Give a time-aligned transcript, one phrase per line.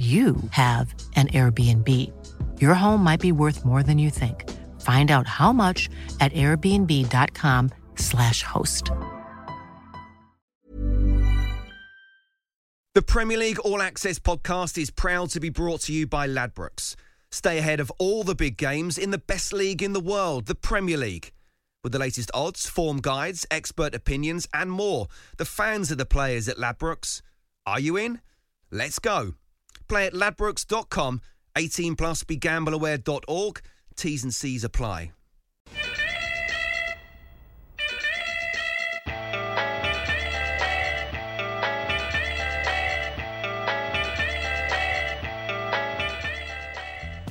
[0.00, 1.86] you have an Airbnb.
[2.58, 4.48] Your home might be worth more than you think.
[4.80, 8.90] Find out how much at airbnb.com/slash host.
[12.94, 16.96] The Premier League All Access podcast is proud to be brought to you by Ladbrokes.
[17.30, 20.54] Stay ahead of all the big games in the best league in the world, the
[20.54, 21.30] Premier League.
[21.84, 26.48] With the latest odds, form guides, expert opinions, and more, the fans are the players
[26.48, 27.22] at Ladbrokes.
[27.64, 28.20] Are you in?
[28.70, 29.34] Let's go.
[29.90, 31.20] Play at ladbrokes.com,
[31.56, 33.60] 18 plus begambleaware.org.
[33.96, 35.10] T's and C's apply.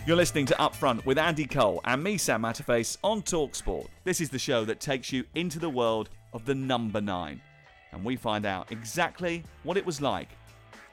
[0.05, 3.87] You're listening to Upfront with Andy Cole and me, Sam Matterface, on Talksport.
[4.03, 7.39] This is the show that takes you into the world of the number nine,
[7.93, 10.27] and we find out exactly what it was like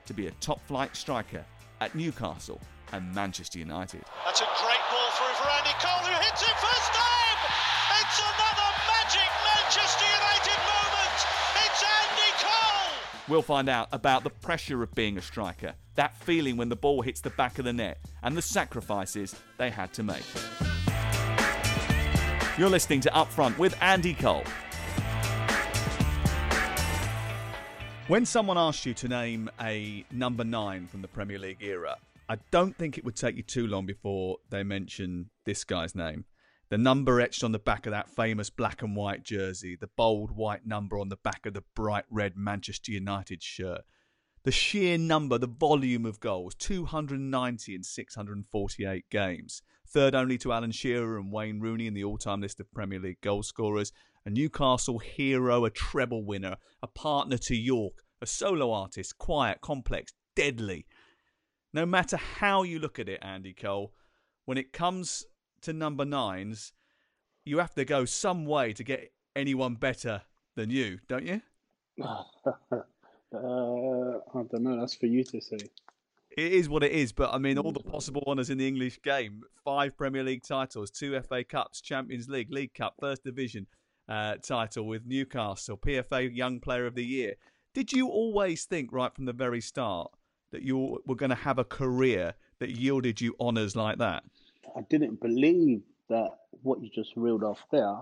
[0.05, 1.44] to be a top flight striker
[1.80, 2.60] at Newcastle
[2.92, 4.02] and Manchester United.
[4.24, 7.38] That's a great ball through for Andy Cole, who hits it first time.
[8.00, 11.19] It's another magic Manchester United moment.
[11.64, 12.94] It's Andy Cole.
[13.28, 17.02] We'll find out about the pressure of being a striker, that feeling when the ball
[17.02, 20.24] hits the back of the net, and the sacrifices they had to make.
[22.56, 24.44] You're listening to Upfront with Andy Cole.
[28.09, 31.97] When someone asks you to name a number nine from the Premier League era,
[32.29, 36.25] I don't think it would take you too long before they mention this guy's name.
[36.69, 40.31] The number etched on the back of that famous black and white jersey, the bold
[40.31, 43.81] white number on the back of the bright red Manchester United shirt.
[44.45, 49.62] The sheer number, the volume of goals 290 in 648 games.
[49.89, 53.00] Third only to Alan Shearer and Wayne Rooney in the all time list of Premier
[53.00, 53.91] League goal scorers.
[54.26, 60.12] A Newcastle hero, a treble winner, a partner to Yorke, a solo artist, quiet, complex,
[60.34, 60.84] deadly.
[61.72, 63.92] No matter how you look at it, Andy Cole,
[64.44, 65.25] when it comes
[65.62, 66.72] to number nines,
[67.44, 70.22] you have to go some way to get anyone better
[70.56, 71.41] than you, don't you?
[72.03, 72.25] uh,
[73.32, 74.81] I don't know.
[74.81, 75.59] That's for you to say.
[76.36, 79.00] It is what it is, but I mean, all the possible honours in the English
[79.03, 83.69] game five Premier League titles, two FA Cups, Champions League, League Cup, First Division
[84.09, 87.34] uh, title with Newcastle, PFA Young Player of the Year.
[87.75, 90.11] Did you always think, right from the very start,
[90.53, 94.25] that you were going to have a career that yielded you honours like that?
[94.77, 96.31] I didn't believe that
[96.62, 97.97] what you just reeled off there,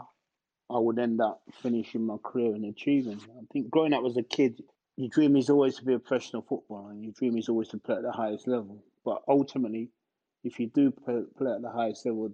[0.70, 3.20] I would end up finishing my career and achieving.
[3.37, 4.62] I think growing up as a kid,
[4.97, 7.78] your dream is always to be a professional footballer, and your dream is always to
[7.78, 8.82] play at the highest level.
[9.04, 9.91] But ultimately,
[10.44, 12.31] if you do play, play at the highest level,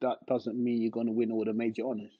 [0.00, 2.18] that doesn't mean you're going to win all the major honours.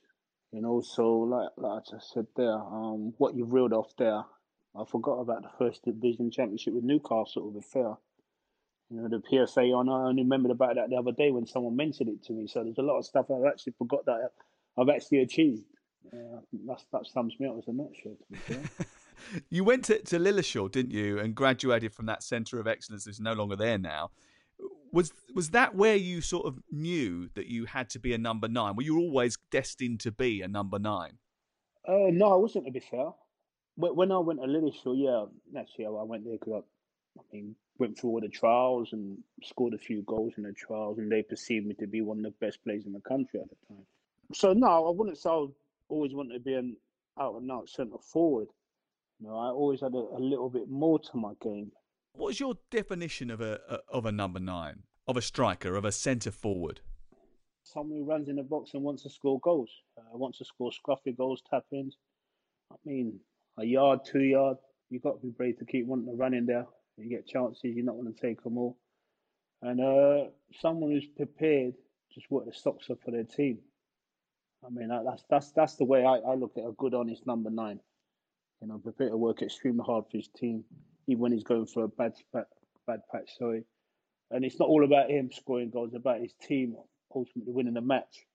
[0.54, 4.22] You know, so like like I just said there, um, what you've reeled off there,
[4.78, 7.50] I forgot about the first division championship with Newcastle.
[7.50, 7.94] To be fair,
[8.88, 10.04] you know, the PFA honour.
[10.04, 12.46] I only remembered about that the other day when someone mentioned it to me.
[12.46, 14.30] So there's a lot of stuff I've actually forgot that
[14.78, 15.64] I've actually achieved.
[16.12, 16.38] Uh,
[16.68, 18.16] that's, that sums me up as a nutshell.
[18.16, 18.62] To be fair.
[19.50, 23.18] you went to, to Lilleshall, didn't you, and graduated from that centre of excellence that's
[23.18, 24.12] no longer there now.
[24.94, 28.46] Was was that where you sort of knew that you had to be a number
[28.46, 28.76] nine?
[28.76, 31.18] Were you always destined to be a number nine?
[31.86, 32.66] Uh, no, I wasn't.
[32.66, 33.10] To be fair,
[33.74, 37.98] when, I went to Lilleshall, yeah, naturally I went there because I, I mean went
[37.98, 41.66] through all the trials and scored a few goals in the trials, and they perceived
[41.66, 43.84] me to be one of the best players in the country at the time.
[44.32, 45.46] So no, I wouldn't say I
[45.88, 46.76] always wanted to be an
[47.18, 48.48] out and out centre forward.
[49.20, 51.72] You know, I always had a, a, little bit more to my game.
[52.12, 55.92] What's your definition of a, a of a number nine, of a striker, of a
[55.92, 56.80] centre forward?
[57.62, 60.70] Someone who runs in the box and wants to score goals, uh, wants to score
[60.70, 61.96] scruffy goals, tap ins.
[62.70, 63.20] I mean,
[63.58, 64.58] a yard, two yard.
[64.90, 66.66] You've got to be brave to keep wanting to run in there.
[66.96, 68.76] You get chances, you're not going to take them all.
[69.62, 70.30] And uh,
[70.60, 71.74] someone who's prepared
[72.12, 73.58] just work the socks up for their team.
[74.64, 77.50] I mean, that's that's that's the way I, I look at a good, honest number
[77.50, 77.80] nine.
[78.60, 80.64] You know, prepared to work extremely hard for his team,
[81.06, 82.44] even when he's going for a bad bad,
[82.86, 83.30] bad patch.
[83.38, 83.64] Sorry,
[84.34, 86.76] and it's not all about him scoring goals; it's about his team
[87.14, 88.26] ultimately winning the match.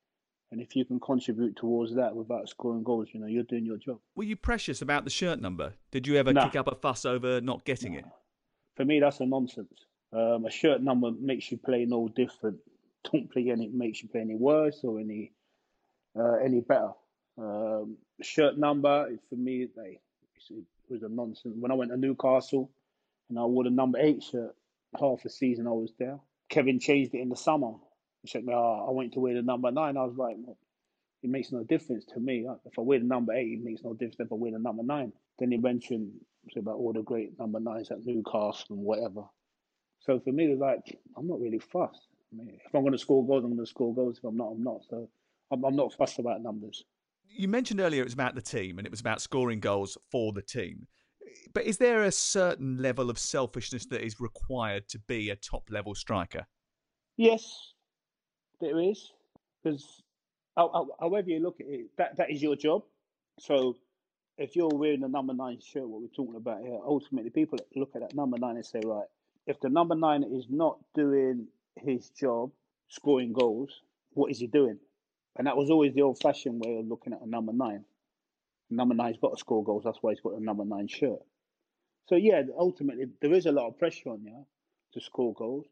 [0.52, 3.78] And if you can contribute towards that without scoring goals, you know, you're doing your
[3.78, 4.00] job.
[4.16, 5.74] Were you precious about the shirt number?
[5.92, 6.46] Did you ever Nah.
[6.48, 8.06] kick up a fuss over not getting it?
[8.76, 9.86] For me, that's a nonsense.
[10.12, 12.58] Um, a shirt number makes you play no different.
[13.12, 15.32] Don't play any makes you play any worse or any
[16.18, 16.94] uh, any better.
[17.38, 20.00] Um, shirt number for me, it
[20.90, 21.56] was a nonsense.
[21.60, 22.72] When I went to Newcastle
[23.30, 24.56] and I wore the number eight shirt,
[24.98, 26.20] half the season I was there.
[26.50, 27.74] Kevin changed it in the summer.
[28.22, 29.98] He said, oh, I want to wear the number nine.
[29.98, 30.58] I was like, well,
[31.22, 32.48] it makes no difference to me.
[32.66, 34.84] If I wear the number eight, it makes no difference if I wear the number
[34.84, 35.14] nine.
[35.38, 36.12] Then he mentioned
[36.58, 39.24] about all the great number nines at Newcastle and whatever.
[40.02, 42.08] So for me, it's like, I'm not really fussed.
[42.32, 44.18] I mean, if I'm going to score goals, I'm going to score goals.
[44.18, 44.82] If I'm not, I'm not.
[44.90, 45.10] So
[45.52, 46.84] I'm, I'm not fussed about numbers.
[47.28, 50.34] You mentioned earlier it was about the team and it was about scoring goals for
[50.34, 50.88] the team.
[51.54, 55.70] But is there a certain level of selfishness that is required to be a top
[55.70, 56.48] level striker?
[57.18, 57.74] Yes,
[58.62, 59.12] there is.
[59.64, 60.02] Because
[60.56, 62.84] however you look at it, that, that is your job.
[63.40, 63.76] So
[64.38, 67.92] if you're wearing the number nine shirt, what we're talking about here, ultimately people look
[67.96, 69.08] at that number nine and say, right,
[69.48, 72.52] if the number nine is not doing his job,
[72.88, 73.82] scoring goals,
[74.14, 74.80] what is he doing?
[75.38, 77.86] And that was always the old fashioned way of looking at a number nine.
[78.70, 81.20] Number nine's got to score goals, that's why he's got a number nine shirt.
[82.08, 84.46] So yeah, ultimately there is a lot of pressure on you
[84.94, 85.66] to score goals,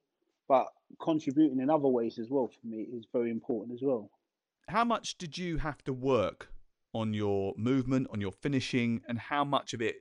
[0.48, 0.68] but
[1.02, 4.10] contributing in other ways as well for me is very important as well.
[4.68, 6.50] How much did you have to work
[6.94, 9.98] on your movement, on your finishing, and how much of it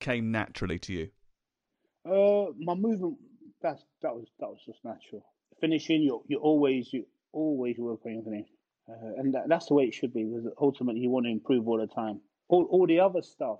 [0.00, 1.08] came naturally to you?
[2.06, 3.16] Uh, my movement
[3.64, 5.24] that's that was that was just natural.
[5.60, 8.46] Finishing, you you always you always work on your finish,
[8.88, 10.24] uh, and that, that's the way it should be.
[10.24, 12.20] Because ultimately, you want to improve all the time.
[12.48, 13.58] All all the other stuff,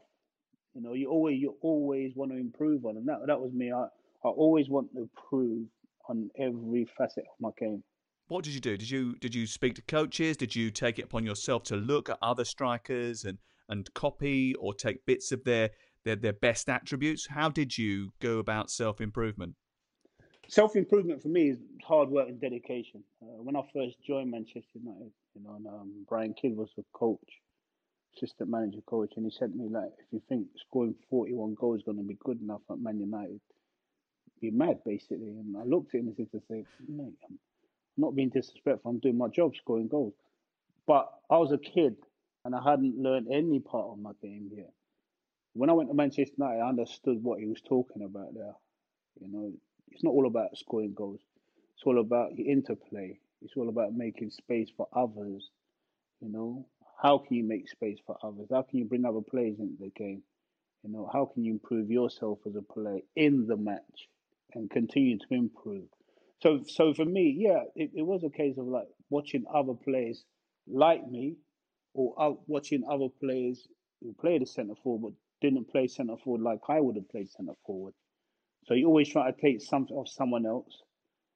[0.74, 3.72] you know, you always you always want to improve on, and that that was me.
[3.72, 3.84] I
[4.24, 5.66] I always want to improve
[6.08, 7.82] on every facet of my game.
[8.28, 8.76] What did you do?
[8.76, 10.36] Did you did you speak to coaches?
[10.36, 13.38] Did you take it upon yourself to look at other strikers and
[13.68, 15.70] and copy or take bits of their
[16.04, 17.26] their, their best attributes?
[17.26, 19.54] How did you go about self improvement?
[20.48, 23.02] Self improvement for me is hard work and dedication.
[23.22, 26.84] Uh, when I first joined Manchester United, you know, and, um, Brian Kidd was the
[26.92, 27.18] coach,
[28.16, 31.54] assistant manager coach, and he said to me like, if you think scoring forty one
[31.54, 33.40] goals is going to be good enough at Man United,
[34.40, 35.28] you're mad basically.
[35.28, 37.38] And I looked at him and said to say, mate, I'm
[37.96, 38.90] not being disrespectful.
[38.90, 40.14] I'm doing my job, scoring goals.
[40.86, 41.96] But I was a kid
[42.44, 44.72] and I hadn't learned any part of my game yet
[45.54, 48.54] when I went to Manchester United, I understood what he was talking about there.
[49.20, 49.52] You know,
[49.92, 51.20] it's not all about scoring goals.
[51.74, 53.18] It's all about the interplay.
[53.40, 55.50] It's all about making space for others.
[56.20, 56.66] You know,
[57.00, 58.48] how can you make space for others?
[58.50, 60.22] How can you bring other players into the game?
[60.82, 64.08] You know, how can you improve yourself as a player in the match
[64.54, 65.88] and continue to improve?
[66.42, 70.24] So, so for me, yeah, it, it was a case of like watching other players
[70.66, 71.36] like me,
[71.94, 73.66] or watching other players
[74.02, 77.30] who played the centre forward but didn't play centre forward like I would have played
[77.30, 77.94] centre forward.
[78.66, 80.82] So you always try to take something off someone else,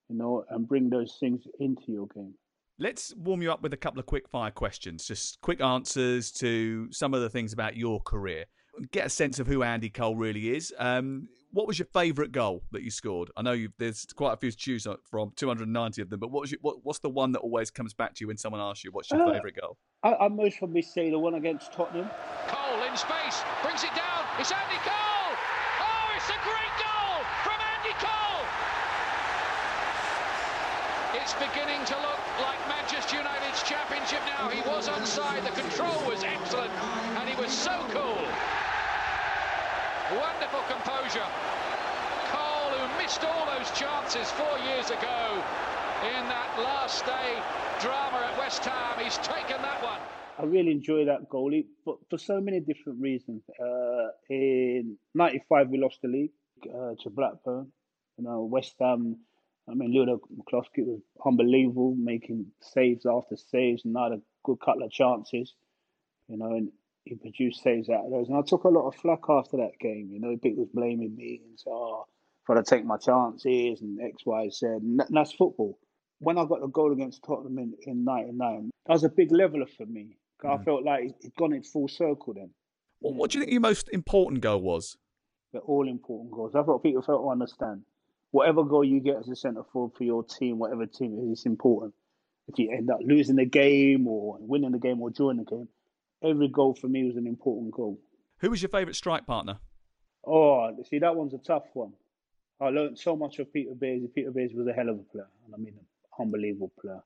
[0.09, 2.35] you know, and bring those things into your game.
[2.81, 6.87] Let's warm you up with a couple of quick fire questions, just quick answers to
[6.93, 8.45] some of the things about your career.
[8.93, 10.73] Get a sense of who Andy Cole really is.
[10.79, 13.33] Um, what was your favourite goal that you scored?
[13.37, 16.53] I know there's quite a few to choose from, 290 of them, but what was
[16.53, 18.93] your, what, what's the one that always comes back to you when someone asks you
[18.93, 19.77] what's your uh, favourite goal?
[20.05, 22.09] I, I most probably say the one against Tottenham.
[22.47, 24.23] Cole in space, brings it down.
[24.39, 25.35] It's Andy Cole.
[25.83, 28.47] Oh, it's a great goal from Andy Cole.
[31.21, 32.27] It's beginning to look like
[33.09, 34.49] Manchester United's championship now.
[34.49, 35.43] He was onside.
[35.45, 36.71] The control was excellent,
[37.17, 38.21] and he was so cool.
[40.12, 41.25] Wonderful composure.
[42.29, 45.43] Cole, who missed all those chances four years ago
[46.05, 47.41] in that last day
[47.81, 50.00] drama at West Ham, he's taken that one.
[50.38, 53.43] I really enjoy that goalie, but for so many different reasons.
[53.59, 56.33] Uh, in '95, we lost the league
[56.67, 57.73] uh, to Blackburn.
[58.19, 59.17] You know, West Ham.
[59.71, 64.85] I mean, Ludek Miklosko was unbelievable, making saves after saves, and had a good couple
[64.85, 65.55] of chances.
[66.29, 66.71] You know, and
[67.05, 68.29] he produced saves out of those.
[68.29, 70.11] And I took a lot of flack after that game.
[70.13, 72.07] You know, people was blaming me and said, "Oh,
[72.45, 75.79] for to take my chances and X, Y, Z." And that's football.
[76.21, 79.67] When I got the goal against Tottenham in, in '99, that was a big leveler
[79.67, 80.61] for me Mm.
[80.61, 82.51] I felt like it had gone in full circle then.
[83.01, 84.97] Well, what do you think your most important goal was?
[85.53, 86.53] They're all important goals.
[86.53, 87.83] That's what people fail to understand.
[88.30, 91.38] Whatever goal you get as a centre forward for your team, whatever team it is,
[91.38, 91.94] it's important.
[92.47, 95.68] If you end up losing the game or winning the game or drawing the game,
[96.23, 97.99] every goal for me was an important goal.
[98.38, 99.58] Who was your favourite strike partner?
[100.26, 101.92] Oh, see, that one's a tough one.
[102.61, 104.02] I learned so much of Peter Bays.
[104.14, 105.87] Peter Bays was a hell of a player, and I mean, an
[106.20, 107.02] unbelievable player.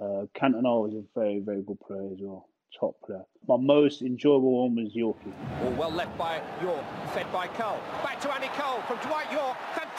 [0.00, 2.48] Uh, Cantona was a very, very good player as well
[2.78, 3.24] top player.
[3.48, 5.32] My most enjoyable one was Yorkie.
[5.62, 7.78] Oh, well left by Yorke, fed by Cole.
[8.02, 9.56] Back to Andy Cole from Dwight Yorke.
[9.74, 9.89] Fantastic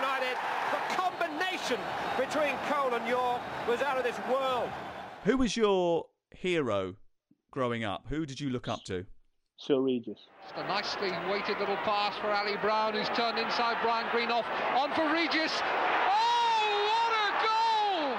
[0.00, 0.36] goal
[0.70, 1.78] for Manchester connection
[2.18, 4.68] between Cole and Yorke was out of this world.
[5.24, 6.96] Who was your hero
[7.50, 8.04] growing up?
[8.08, 9.06] Who did you look up to?
[9.58, 10.18] Cyrille Regis.
[10.42, 14.44] Just a nicely weighted little pass for Ally Brown, who's turned inside Brian Greenhoff.
[14.76, 15.52] On for Regis.
[15.62, 18.18] Oh, what a goal!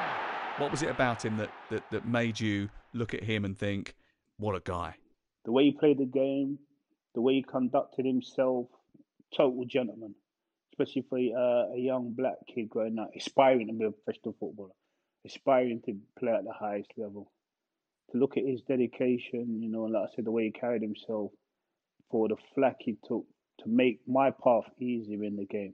[0.59, 3.95] What was it about him that, that, that made you look at him and think,
[4.37, 4.95] what a guy?
[5.45, 6.59] The way he played the game,
[7.13, 8.67] the way he conducted himself,
[9.35, 10.15] total gentleman.
[10.73, 14.71] Especially for uh, a young black kid growing up, aspiring to be a professional footballer,
[15.25, 17.31] aspiring to play at the highest level
[18.13, 20.81] to look at his dedication, you know, and like I said, the way he carried
[20.81, 21.31] himself
[22.09, 23.25] for the flack he took
[23.59, 25.73] to make my path easier in the game.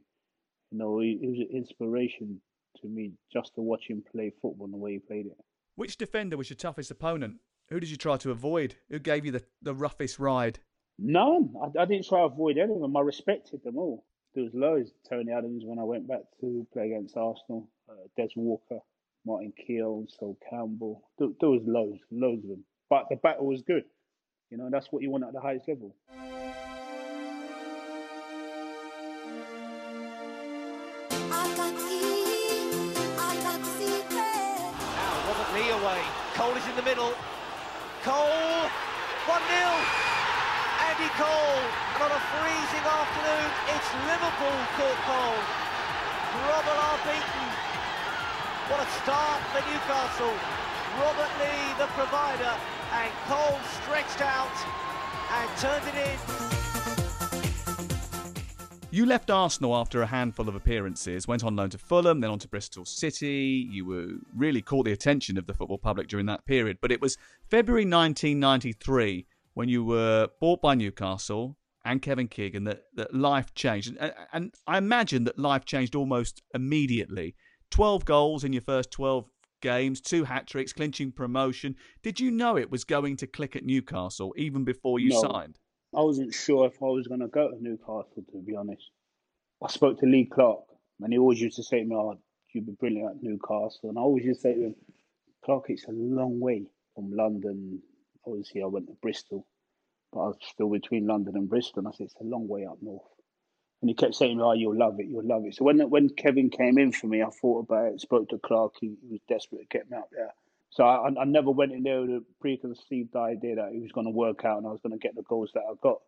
[0.71, 2.41] You know, he was an inspiration
[2.81, 5.37] to me just to watch him play football and the way he played it.
[5.75, 7.37] Which defender was your toughest opponent?
[7.69, 8.75] Who did you try to avoid?
[8.89, 10.59] Who gave you the, the roughest ride?
[10.97, 11.53] None.
[11.61, 12.95] I, I didn't try to avoid any of them.
[12.95, 14.05] I respected them all.
[14.35, 14.91] There was loads.
[15.09, 17.67] Tony Adams when I went back to play against Arsenal.
[17.89, 18.79] Uh, Des Walker.
[19.25, 21.03] Martin Keown, Sol Campbell.
[21.17, 22.63] There, there, was loads, loads of them.
[22.89, 23.83] But the battle was good.
[24.49, 25.95] You know, that's what you want at the highest level.
[35.27, 36.01] Robert Lee away.
[36.33, 37.13] Cole is in the middle.
[38.03, 38.69] Cole,
[39.27, 40.18] 1 0.
[40.99, 41.63] Andy Cole,
[42.11, 45.39] a freezing afternoon, it's Liverpool caught Cole.
[46.35, 47.47] Grobbelaar beaten
[48.67, 50.35] what a start for Newcastle.
[50.99, 52.53] Robert Lee, the provider,
[52.91, 54.51] and Cole stretched out
[55.31, 56.19] and turned it in.
[58.91, 62.39] You left Arsenal after a handful of appearances, went on loan to Fulham, then on
[62.39, 63.65] to Bristol City.
[63.71, 66.79] You were really caught the attention of the football public during that period.
[66.81, 67.15] But it was
[67.49, 69.27] February 1993
[69.59, 73.93] when you were bought by Newcastle and Kevin Keegan that, that life changed.
[73.99, 77.35] And, and I imagine that life changed almost immediately
[77.69, 79.29] 12 goals in your first 12
[79.61, 81.75] games, two hat tricks, clinching promotion.
[82.03, 85.59] Did you know it was going to click at Newcastle even before you no, signed?
[85.93, 88.89] I wasn't sure if I was going to go to Newcastle, to be honest.
[89.61, 90.61] I spoke to Lee Clark,
[91.01, 92.17] and he always used to say to me, oh,
[92.53, 93.89] you'd be brilliant at Newcastle.
[93.89, 94.75] And I always used to say to him,
[95.43, 96.63] Clark, it's a long way
[96.95, 97.81] from London.
[98.25, 99.45] Obviously, I went to Bristol,
[100.11, 101.79] but I was still between London and Bristol.
[101.79, 103.03] And I said, it's a long way up north.
[103.81, 106.49] And he kept saying, "Oh, you'll love it, you'll love it." So when when Kevin
[106.49, 108.01] came in for me, I thought about it.
[108.01, 108.73] Spoke to Clark.
[108.81, 110.33] He, he was desperate to get me out there.
[110.71, 114.05] So I, I never went in there with a preconceived idea that it was going
[114.05, 115.99] to work out and I was going to get the goals that I got.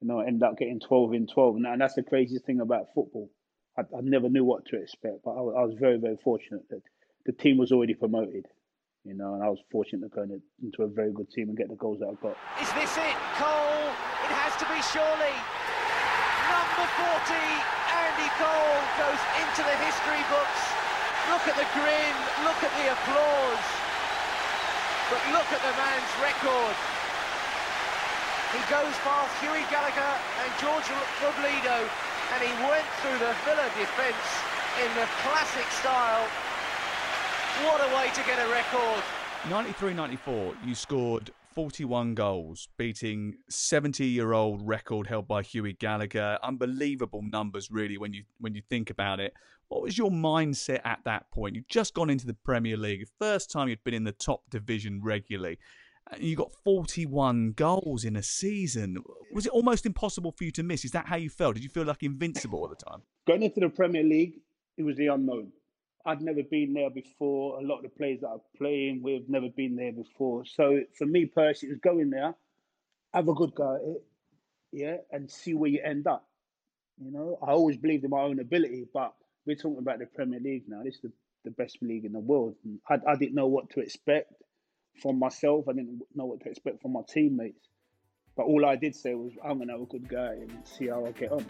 [0.00, 1.56] You know, I ended up getting 12 in 12.
[1.56, 3.30] And, and that's the craziest thing about football.
[3.76, 6.82] I, I never knew what to expect, but I, I, was very, very fortunate that
[7.26, 8.46] the team was already promoted.
[9.04, 11.72] You know, and I was fortunate to go into a very good team and get
[11.72, 12.36] the goals that I got.
[12.60, 13.88] Is this it, Cole?
[14.28, 15.32] It has to be surely
[16.52, 17.32] number 40,
[17.96, 20.62] Andy Cole, goes into the history books.
[21.32, 22.14] Look at the grin,
[22.44, 23.66] look at the applause.
[25.08, 26.76] But look at the man's record.
[28.52, 30.14] He goes past Hughie Gallacher
[30.44, 30.88] and George
[31.24, 31.88] Robledo,
[32.36, 34.28] and he went through the Villa defence
[34.82, 36.28] in the classic style.
[37.64, 39.02] What a way to get a record.
[39.44, 46.38] 93-94, you scored 41 goals, beating 70 year old record held by Hughie Gallacher.
[46.42, 49.34] Unbelievable numbers, really, when you when you think about it.
[49.68, 51.54] What was your mindset at that point?
[51.54, 55.00] You'd just gone into the Premier League, first time you'd been in the top division
[55.02, 55.58] regularly.
[56.10, 58.96] And you got 41 goals in a season.
[59.32, 60.84] Was it almost impossible for you to miss?
[60.84, 61.54] Is that how you felt?
[61.54, 63.02] Did you feel like invincible at the time?
[63.26, 64.40] Going into the Premier League,
[64.76, 65.52] it was the unknown.
[66.06, 67.58] I'd never been there before.
[67.58, 70.44] A lot of the players that I'm playing with never been there before.
[70.44, 72.34] So for me personally, it was going there,
[73.12, 74.02] have a good go at it,
[74.72, 76.26] yeah, and see where you end up.
[77.02, 79.14] You know, I always believed in my own ability, but
[79.46, 80.82] we're talking about the Premier League now.
[80.82, 81.12] This is the,
[81.44, 82.54] the best league in the world.
[82.88, 84.32] I, I didn't know what to expect
[85.02, 85.66] from myself.
[85.68, 87.68] I didn't know what to expect from my teammates.
[88.36, 90.88] But all I did say was, I'm going to have a good guy and see
[90.88, 91.44] how I get on.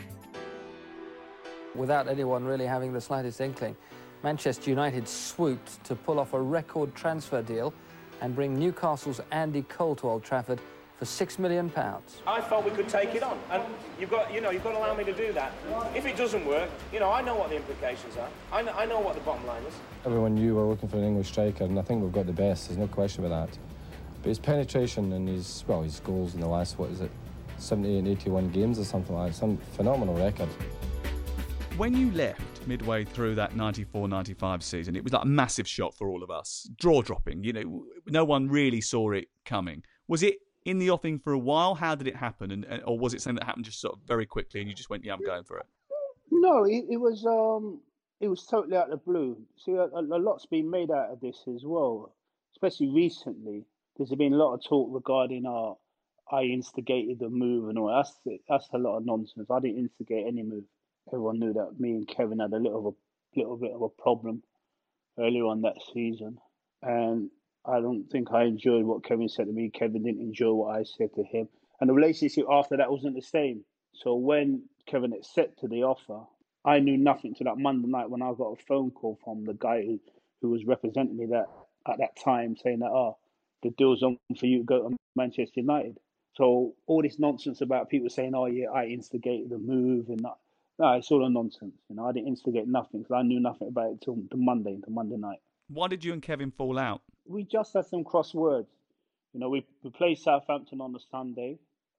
[1.75, 3.77] Without anyone really having the slightest inkling,
[4.23, 7.73] Manchester United swooped to pull off a record transfer deal
[8.21, 10.61] and bring Newcastle's Andy Cole to Old Trafford
[10.99, 12.21] for six million pounds.
[12.27, 13.63] I thought we could take it on, and
[13.99, 15.53] you've got, you know, you've got to allow me to do that.
[15.95, 18.29] If it doesn't work, you know, I know what the implications are.
[18.53, 19.73] I know, I know what the bottom line is.
[20.05, 22.35] Everyone knew we were looking for an English striker, and I think we've got the
[22.35, 22.69] best.
[22.69, 23.59] There's no question about that.
[24.23, 27.11] But his penetration and his, well, his goals in the last, what is it,
[27.57, 29.39] 78 and 81 games or something like that.
[29.39, 30.49] Some phenomenal record.
[31.81, 34.95] When you left, midway through that 94 95 season.
[34.95, 36.69] It was like a massive shot for all of us.
[36.77, 39.83] Draw dropping, you know, no one really saw it coming.
[40.07, 41.75] Was it in the offing for a while?
[41.75, 42.51] How did it happen?
[42.51, 44.91] And, or was it something that happened just sort of very quickly and you just
[44.91, 45.65] went, yeah, I'm going for it?
[46.31, 47.81] No, it, it was, um,
[48.21, 49.39] it was totally out of the blue.
[49.57, 52.15] See, a, a lot's been made out of this as well,
[52.53, 53.65] especially recently.
[53.97, 55.79] There's been a lot of talk regarding our.
[56.31, 57.89] I instigated the move and all.
[57.89, 59.51] That's that's a lot of nonsense.
[59.51, 60.65] I didn't instigate any move.
[61.09, 63.89] Everyone knew that me and Kevin had a little of a little bit of a
[63.89, 64.43] problem
[65.19, 66.39] earlier on that season,
[66.83, 67.31] and
[67.65, 69.71] I don't think I enjoyed what Kevin said to me.
[69.71, 71.49] Kevin didn't enjoy what I said to him,
[71.81, 73.65] and the relationship after that wasn't the same.
[73.93, 76.21] So when Kevin accepted the offer,
[76.65, 79.55] I knew nothing to that Monday night when I got a phone call from the
[79.55, 80.01] guy who,
[80.43, 81.47] who was representing me that
[81.89, 83.17] at that time, saying that oh,
[83.63, 85.99] the deal's on for you to go to Manchester United.
[86.35, 90.37] So all this nonsense about people saying, "Oh yeah, I instigated the move," and that,
[90.81, 91.75] no, it's all a nonsense.
[91.91, 94.73] You know, I didn't instigate nothing because I knew nothing about it till the Monday,
[94.73, 95.41] until Monday night.
[95.69, 97.03] Why did you and Kevin fall out?
[97.27, 98.71] We just had some cross words.
[99.35, 101.59] You know, we we played Southampton on the Sunday,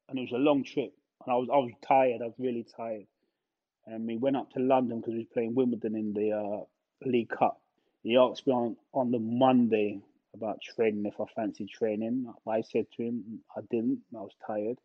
[0.09, 2.21] and it was a long trip, and I was I was tired.
[2.23, 3.05] I was really tired,
[3.85, 6.65] and we went up to London because we was playing Wimbledon in the uh,
[7.07, 7.61] League Cup.
[8.01, 10.01] He asked me on on the Monday
[10.33, 12.33] about training if I fancied training.
[12.47, 13.99] I said to him I didn't.
[14.15, 14.79] I was tired.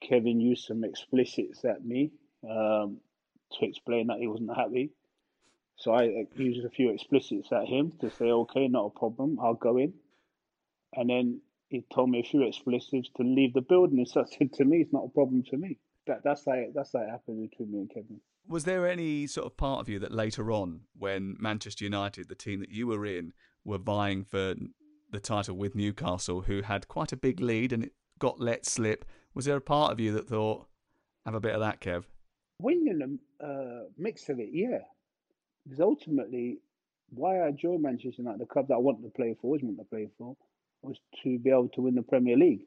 [0.00, 2.10] Kevin used some explicits at me
[2.48, 2.98] um,
[3.58, 4.90] to explain that he wasn't happy.
[5.76, 9.54] So I used a few explicits at him to say, okay, not a problem, I'll
[9.54, 9.94] go in.
[10.94, 13.98] And then he told me a few explicits to leave the building.
[13.98, 15.78] And so I said to me, it's not a problem to me.
[16.06, 18.20] That, that's like that's like happened between me and Kevin.
[18.46, 22.34] Was there any sort of part of you that later on, when Manchester United, the
[22.34, 23.32] team that you were in,
[23.64, 24.54] were vying for
[25.10, 29.04] the title with Newcastle, who had quite a big lead and it got let slip.
[29.32, 30.66] Was there a part of you that thought,
[31.24, 32.04] have a bit of that, Kev?
[32.62, 34.78] You're the uh, mix of it, yeah.
[35.64, 36.58] Because ultimately,
[37.10, 39.78] why I joined Manchester United, the club that I wanted to play for, always wanted
[39.78, 40.36] to play for,
[40.82, 42.62] was to be able to win the Premier League.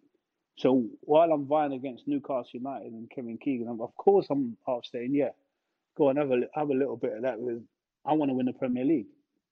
[0.58, 5.14] So while I'm vying against Newcastle United and Kevin Keegan, of course I'm half saying,
[5.14, 5.30] yeah,
[5.96, 7.62] go and have a have a little bit of that because
[8.06, 9.08] I want to win the Premier League.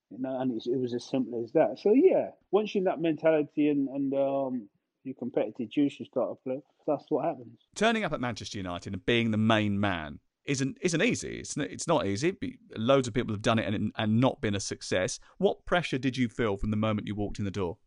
[0.09, 1.79] You know, and it was as simple as that.
[1.79, 4.69] So yeah, once you're in that mentality and and um,
[5.03, 6.61] your competitive juice, you start to play.
[6.87, 7.59] That's what happens.
[7.75, 11.39] Turning up at Manchester United and being the main man isn't isn't easy.
[11.39, 12.35] It's it's not easy.
[12.75, 15.19] Loads of people have done it and and not been a success.
[15.37, 17.77] What pressure did you feel from the moment you walked in the door?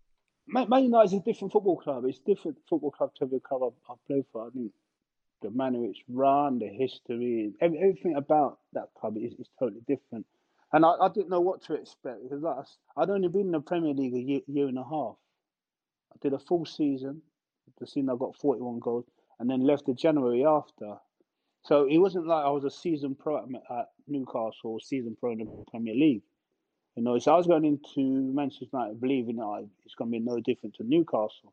[0.46, 2.04] Man, United is a different football club.
[2.06, 4.46] It's different football club to every club I've, played for.
[4.46, 4.72] I think
[5.42, 10.24] the manner it's run, the history, everything about that club is, is totally different.
[10.72, 12.64] And I, I didn't know what to expect because like,
[12.96, 15.16] I'd only been in the Premier League a year, year and a half.
[16.12, 17.20] I did a full season.
[17.78, 19.04] The season I got 41 goals
[19.38, 20.96] and then left the January after.
[21.68, 25.40] So it wasn't like I was a season pro at Newcastle or season pro in
[25.40, 26.22] the Premier League.
[26.96, 30.24] You know, so I was going into Manchester United believing that it's going to be
[30.24, 31.52] no different to Newcastle.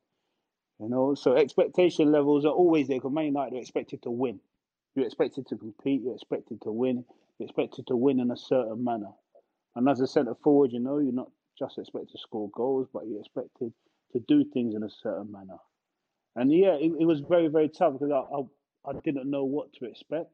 [0.80, 4.39] You know, so expectation levels are always there because Man United are expected to win.
[4.95, 6.01] You're expected to compete.
[6.01, 7.04] You're expected to win
[7.38, 9.12] You're expected to win in a certain manner.
[9.75, 13.06] And as a centre forward, you know, you're not just expected to score goals, but
[13.06, 13.73] you're expected
[14.13, 15.58] to do things in a certain manner.
[16.38, 18.43] And yeah, it, it was very, very tough because I, I,
[18.88, 20.32] I didn't know what to expect.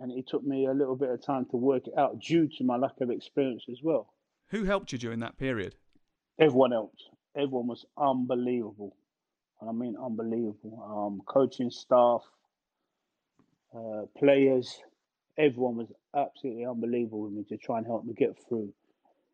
[0.00, 2.64] And it took me a little bit of time to work it out due to
[2.64, 4.12] my lack of experience as well.
[4.50, 5.74] Who helped you during that period?
[6.38, 7.02] Everyone helped.
[7.36, 8.96] Everyone was unbelievable.
[9.60, 10.80] And I mean unbelievable.
[10.88, 12.22] Um, coaching staff,
[13.76, 14.80] uh, players,
[15.36, 18.72] everyone was absolutely unbelievable with me to try and help me get through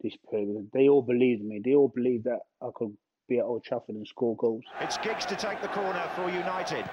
[0.00, 0.70] this period.
[0.72, 1.60] They all believed in me.
[1.62, 2.96] They all believed that I could
[3.28, 4.64] be at Old Trafford and score goals.
[4.80, 6.84] It's Giggs to take the corner for United.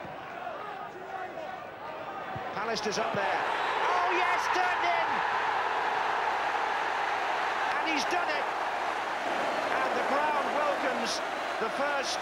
[2.72, 3.42] Pallister's up there.
[3.84, 5.08] Oh yes, turned in!
[7.76, 8.46] And he's done it!
[9.76, 11.20] And the crowd welcomes
[11.60, 12.18] the first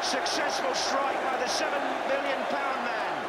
[0.00, 3.28] successful strike by the seven million pound man.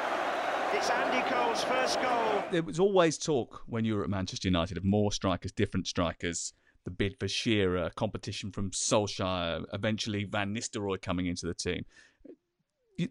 [0.73, 2.41] It's Andy Cole's first goal.
[2.49, 6.53] There was always talk when you were at Manchester United of more strikers, different strikers.
[6.85, 11.83] The bid for Shearer, competition from Solskjaer, eventually Van Nistelrooy coming into the team.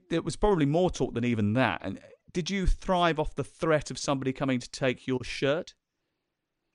[0.08, 1.82] There was probably more talk than even that.
[1.84, 2.00] And
[2.36, 5.74] did you thrive off the threat of somebody coming to take your shirt?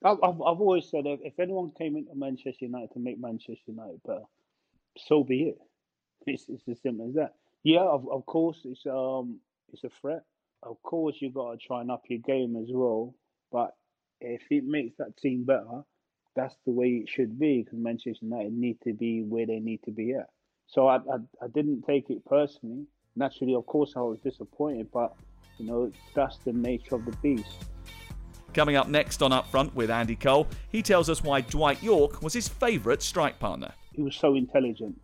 [0.04, 4.24] I've, I've always said if anyone came into Manchester United to make Manchester United better,
[4.98, 5.58] so be it.
[6.26, 7.36] It's, it's as simple as that.
[7.64, 9.40] Yeah, of, of course, it's um,
[9.72, 10.24] it's a threat
[10.64, 13.16] of course you've got to try and up your game as well.
[13.52, 13.76] But
[14.20, 15.84] if it makes that team better,
[16.36, 19.84] that's the way it should be because Manchester United need to be where they need
[19.84, 20.30] to be at.
[20.68, 22.86] So I, I, I didn't take it personally.
[23.16, 25.14] Naturally, of course, I was disappointed, but
[25.58, 27.66] you know that's the nature of the beast.
[28.54, 32.34] Coming up next on Upfront with Andy Cole, he tells us why Dwight Yorke was
[32.34, 33.72] his favourite strike partner.
[33.94, 35.00] He was so intelligent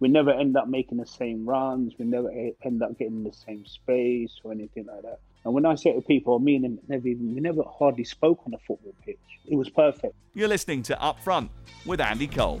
[0.00, 1.94] we never end up making the same runs.
[1.98, 2.30] We never
[2.62, 5.20] end up getting the same space or anything like that.
[5.44, 8.40] And when I say to people, me and him never even, we never hardly spoke
[8.46, 9.18] on a football pitch.
[9.46, 10.14] It was perfect.
[10.34, 11.50] You're listening to Up Front
[11.86, 12.60] with Andy Cole.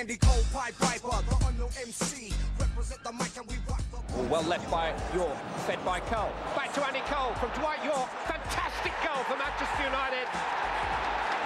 [0.00, 2.32] Andy Cole, Pied Piper, the unknown MC.
[2.58, 4.22] Represent the mic and we rock the.
[4.32, 5.36] Well left by Yorke,
[5.68, 6.32] fed by Cole.
[6.56, 8.08] Back to Andy Cole from Dwight Yorke.
[8.24, 10.24] Fantastic goal for Manchester United.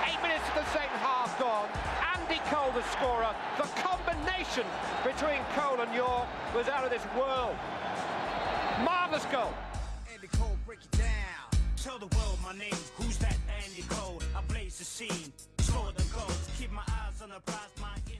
[0.07, 1.67] Eight minutes of the second half gone.
[2.15, 3.35] Andy Cole, the scorer.
[3.59, 4.63] The combination
[5.03, 7.59] between Cole and Yorke was out of this world.
[8.87, 9.51] Marvellous goal.
[10.15, 11.51] Andy Cole, break it down.
[11.75, 12.79] Tell the world my name.
[13.03, 14.23] Who's that Andy Cole?
[14.31, 15.33] I blaze the scene.
[15.59, 16.39] Score the goals.
[16.57, 17.74] Keep my eyes on the prize.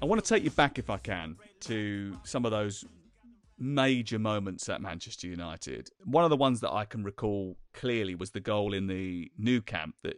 [0.05, 2.85] I want to take you back, if I can, to some of those
[3.59, 5.89] major moments at Manchester United.
[6.05, 9.63] One of the ones that I can recall clearly was the goal in the Nou
[9.63, 10.17] Camp that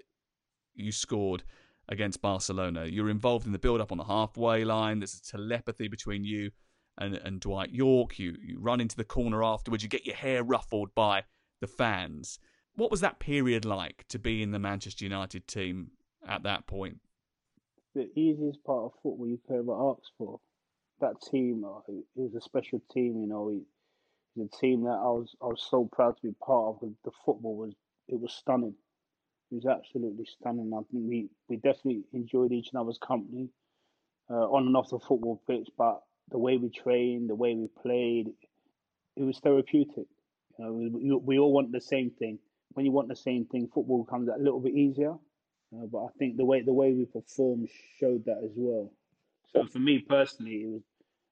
[0.75, 1.45] you scored
[1.89, 2.87] against Barcelona.
[2.87, 4.99] You're involved in the build up on the halfway line.
[4.99, 6.51] There's a telepathy between you
[6.99, 8.19] and, and Dwight Yorke.
[8.19, 9.85] You, you run into the corner afterwards.
[9.85, 11.23] You get your hair ruffled by
[11.61, 12.41] the fans.
[12.75, 15.93] What was that period like to be in the Manchester United team
[16.27, 16.99] at that point?
[17.97, 20.39] The easiest part of football you could ever ask for.
[21.01, 23.49] That team, uh, it was a special team, you know.
[23.49, 23.63] It
[24.35, 26.91] was a team that I was I was so proud to be part of.
[27.05, 27.73] The football was
[28.07, 28.75] it was stunning.
[29.51, 30.73] It was absolutely stunning.
[30.75, 33.49] I think we, we definitely enjoyed each other's company
[34.29, 37.69] uh, on and off the football pitch, but the way we trained, the way we
[37.83, 38.29] played,
[39.17, 40.07] it was therapeutic.
[40.59, 42.41] You know, we, we all want the same thing.
[42.75, 45.15] When you want the same thing, football becomes a little bit easier.
[45.75, 48.93] Uh, but I think the way the way we performed showed that as well.
[49.53, 50.83] So for me personally, it was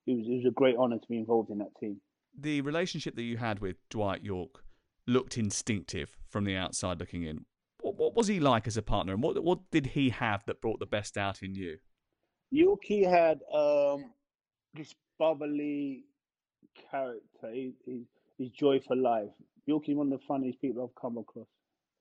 [0.07, 2.01] it was it was a great honour to be involved in that team.
[2.39, 4.65] The relationship that you had with Dwight Yorke
[5.07, 7.45] looked instinctive from the outside looking in.
[7.81, 10.61] What, what was he like as a partner, and what what did he have that
[10.61, 11.79] brought the best out in you?
[12.53, 14.13] Yorkie had um,
[14.75, 16.05] this bubbly
[16.91, 17.51] character.
[17.53, 18.03] He, he,
[18.39, 19.31] he's joy for life.
[19.69, 21.47] Yorkie one of the funniest people I've come across.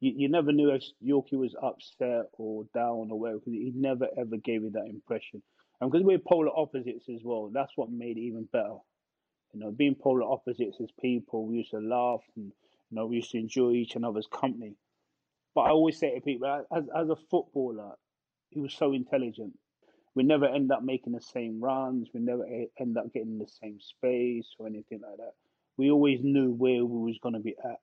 [0.03, 4.07] You, you never knew if Yorkie was upset or down or whatever because he never
[4.17, 5.41] ever gave me that impression.
[5.79, 8.75] And because we're polar opposites as well, that's what made it even better.
[9.53, 12.47] You know, being polar opposites as people, we used to laugh and
[12.89, 14.75] you know we used to enjoy each other's company.
[15.55, 17.93] But I always say to people, as as a footballer,
[18.49, 19.57] he was so intelligent.
[20.15, 22.09] We never end up making the same runs.
[22.13, 22.45] We never
[22.77, 25.31] end up getting the same space or anything like that.
[25.77, 27.79] We always knew where we was going to be at.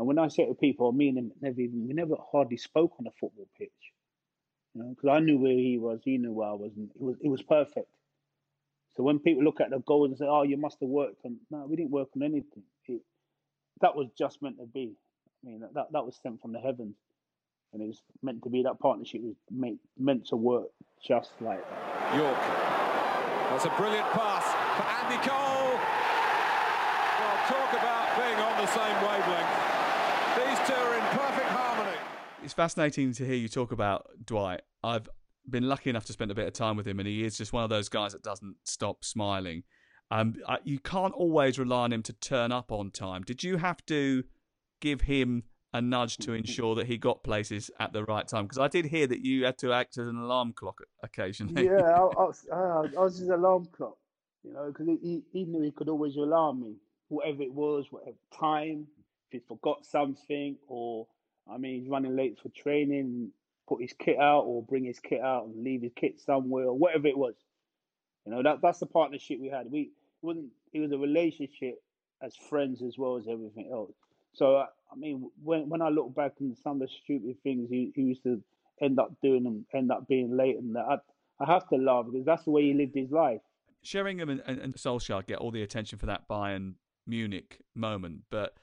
[0.00, 2.92] And when I say to people, me and him never even, we never hardly spoke
[2.98, 3.68] on a football pitch.
[4.72, 7.02] You know, because I knew where he was, he knew where I was, and it
[7.02, 7.90] was it was perfect.
[8.96, 11.36] So when people look at the goals and say, "Oh, you must have worked on,"
[11.50, 12.62] no, we didn't work on anything.
[12.88, 13.02] It,
[13.82, 14.96] that was just meant to be.
[15.44, 16.96] I mean, that that was sent from the heavens,
[17.74, 18.62] and it was meant to be.
[18.62, 20.70] That partnership was meant meant to work
[21.06, 22.16] just like that.
[22.16, 23.50] Yorke.
[23.52, 24.48] That's a brilliant pass
[24.80, 25.76] for Andy Cole.
[25.76, 29.70] Well, talk about being on the same wavelength.
[30.36, 31.98] These two are in perfect harmony.
[32.42, 34.62] It's fascinating to hear you talk about Dwight.
[34.82, 35.08] I've
[35.48, 37.52] been lucky enough to spend a bit of time with him, and he is just
[37.52, 39.64] one of those guys that doesn't stop smiling.
[40.10, 43.22] Um, you can't always rely on him to turn up on time.
[43.22, 44.24] Did you have to
[44.80, 48.44] give him a nudge to ensure that he got places at the right time?
[48.44, 51.66] Because I did hear that you had to act as an alarm clock occasionally.
[51.66, 53.98] Yeah, I, I, was, I was his alarm clock,
[54.42, 56.76] you know, because he, he knew he could always alarm me,
[57.08, 58.86] whatever it was, whatever time,
[59.30, 61.06] if he forgot something, or
[61.52, 63.30] I mean, he's running late for training,
[63.68, 66.76] put his kit out, or bring his kit out and leave his kit somewhere, or
[66.76, 67.34] whatever it was.
[68.26, 69.70] You know, that that's the partnership we had.
[69.70, 69.90] We
[70.22, 70.46] wasn't.
[70.72, 71.82] It was a relationship
[72.22, 73.92] as friends as well as everything else.
[74.34, 77.92] So I mean, when when I look back on some of the stupid things he,
[77.94, 78.42] he used to
[78.80, 80.98] end up doing and end up being late, and that I,
[81.40, 83.40] I have to laugh because that's the way he lived his life.
[83.82, 86.74] Sheringham and, and, and Solskjaer get all the attention for that Bayern
[87.06, 88.54] Munich moment, but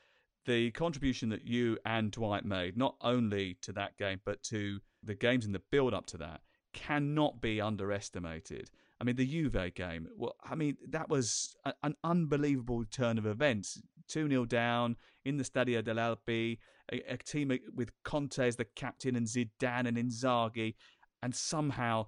[0.48, 5.14] the contribution that you and Dwight made, not only to that game, but to the
[5.14, 6.42] games in the build up to that,
[6.74, 8.72] cannot be underestimated.
[9.00, 13.28] I mean, the Juve game, well, I mean, that was a, an unbelievable turn of
[13.28, 13.80] events.
[14.08, 16.58] 2 0 down in the Stadio dell'Alpi,
[16.92, 20.76] a, a team with Conte as the captain and Zidane and Inzaghi,
[21.22, 22.08] and somehow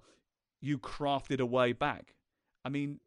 [0.62, 2.16] you crafted a way back.
[2.64, 3.00] I mean,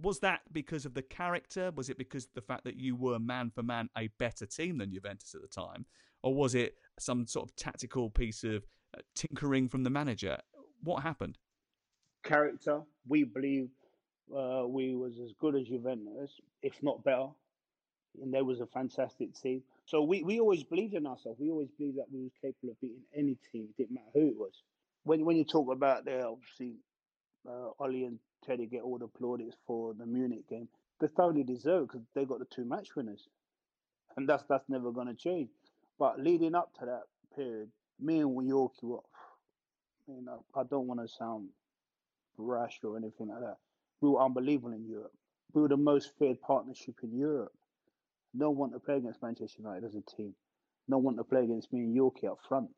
[0.00, 1.70] was that because of the character?
[1.74, 4.92] Was it because the fact that you were man for man a better team than
[4.92, 5.86] Juventus at the time?
[6.22, 8.64] Or was it some sort of tactical piece of
[8.96, 10.38] uh, tinkering from the manager?
[10.82, 11.38] What happened?
[12.24, 12.80] Character.
[13.06, 13.68] We believe
[14.34, 16.30] uh, we was as good as Juventus,
[16.62, 17.28] if not better.
[18.22, 19.62] And there was a fantastic team.
[19.86, 21.38] So we, we always believed in ourselves.
[21.40, 23.68] We always believed that we was capable of beating any team.
[23.70, 24.62] It didn't matter who it was.
[25.02, 26.76] When when you talk about there, obviously,
[27.46, 30.68] uh, Ollie and Teddy get all the plaudits for the Munich game.
[31.00, 33.28] They thoroughly deserve because they got the two match winners,
[34.16, 35.48] and that's that's never going to change.
[35.98, 37.02] But leading up to that
[37.34, 39.00] period, me and Yorkie were,
[40.08, 41.48] know, I don't want to sound
[42.36, 43.56] rash or anything like that.
[44.00, 45.12] We were unbelievable in Europe.
[45.52, 47.52] We were the most feared partnership in Europe.
[48.32, 50.34] No one to play against Manchester United as a team.
[50.88, 52.68] No one to play against me and Yorkie up front.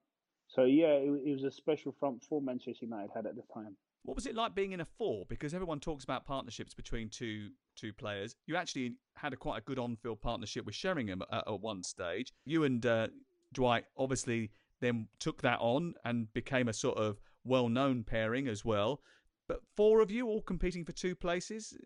[0.48, 3.76] So yeah, it, it was a special front for Manchester United had at the time.
[4.06, 5.26] What was it like being in a four?
[5.28, 8.36] Because everyone talks about partnerships between two two players.
[8.46, 12.32] You actually had a quite a good on-field partnership with Sheringham at, at one stage.
[12.44, 13.08] You and uh,
[13.52, 19.00] Dwight obviously then took that on and became a sort of well-known pairing as well.
[19.48, 21.76] But four of you all competing for two places.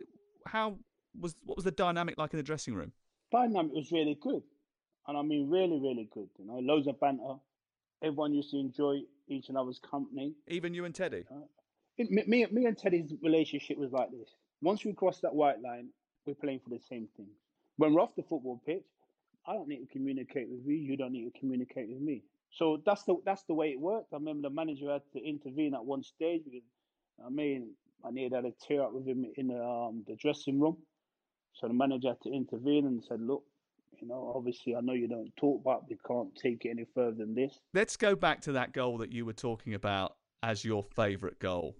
[0.46, 0.76] How
[1.18, 2.92] was what was the dynamic like in the dressing room?
[3.32, 4.42] Dynamic was really good,
[5.08, 6.28] and I mean really, really good.
[6.38, 7.36] You know, loads of banter.
[8.02, 10.34] Everyone used to enjoy each other's company.
[10.48, 11.24] Even you and Teddy.
[11.30, 11.44] Uh,
[12.08, 14.30] me, me, me and Teddy's relationship was like this.
[14.62, 15.88] Once we cross that white line,
[16.26, 17.36] we're playing for the same things.
[17.76, 18.84] When we're off the football pitch,
[19.46, 20.74] I don't need to communicate with you.
[20.74, 22.22] You don't need to communicate with me.
[22.52, 24.12] So that's the that's the way it worked.
[24.12, 26.66] I remember the manager had to intervene at one stage because
[27.24, 27.70] I mean
[28.04, 30.78] I nearly had a tear up with him in the, um, the dressing room.
[31.52, 33.44] So the manager had to intervene and said, "Look,
[34.00, 37.16] you know, obviously I know you don't talk, but we can't take it any further
[37.16, 40.82] than this." Let's go back to that goal that you were talking about as your
[40.82, 41.76] favourite goal.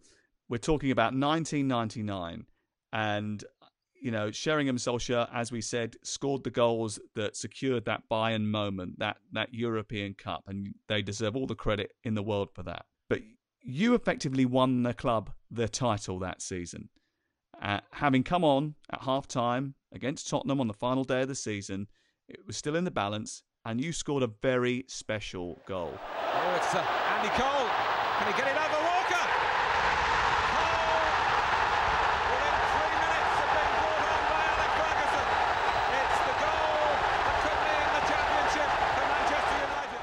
[0.49, 2.47] We're talking about 1999,
[2.93, 3.45] and
[4.01, 8.99] you know Sheringham Solskjaer, as we said, scored the goals that secured that Bayern moment,
[8.99, 12.87] that that European Cup, and they deserve all the credit in the world for that.
[13.09, 13.21] But
[13.63, 16.89] you effectively won the club the title that season,
[17.63, 21.35] uh, having come on at half time against Tottenham on the final day of the
[21.35, 21.87] season.
[22.29, 25.93] It was still in the balance, and you scored a very special goal.
[25.99, 27.69] Oh, it's uh, Andy Cole.
[28.21, 29.25] Can he get it over Walker?
[30.53, 31.01] Cole,
[32.31, 35.27] within three minutes of being brought on by Alex Ferguson.
[35.91, 40.03] It's the goal that could mean the championship for Manchester United.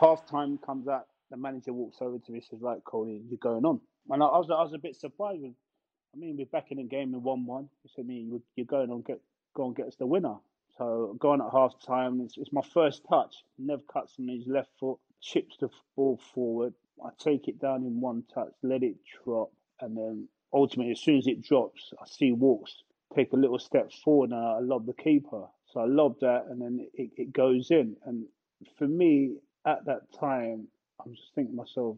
[0.00, 3.36] Half time comes out, the manager walks over to me and says, Right, Cole, you're
[3.38, 3.80] going on.
[4.08, 5.42] And I, I was I was a bit surprised.
[5.42, 5.52] With,
[6.14, 7.68] I mean, we're back in the game in 1 1.
[7.82, 9.20] He said, me, You're going on, get,
[9.54, 10.36] go and get us the winner.
[10.78, 13.44] So going at half time, it's, it's my first touch.
[13.58, 16.72] Nev cuts on his left foot, chips the ball forward.
[17.04, 21.18] I take it down in one touch, let it drop, and then ultimately, as soon
[21.18, 22.84] as it drops, I see Walks
[23.14, 25.44] take a little step forward, and I lob the keeper.
[25.66, 27.96] So I lob that, and then it, it goes in.
[28.06, 28.24] And
[28.78, 29.34] for me,
[29.66, 30.68] at that time,
[31.04, 31.96] I'm just thinking to myself,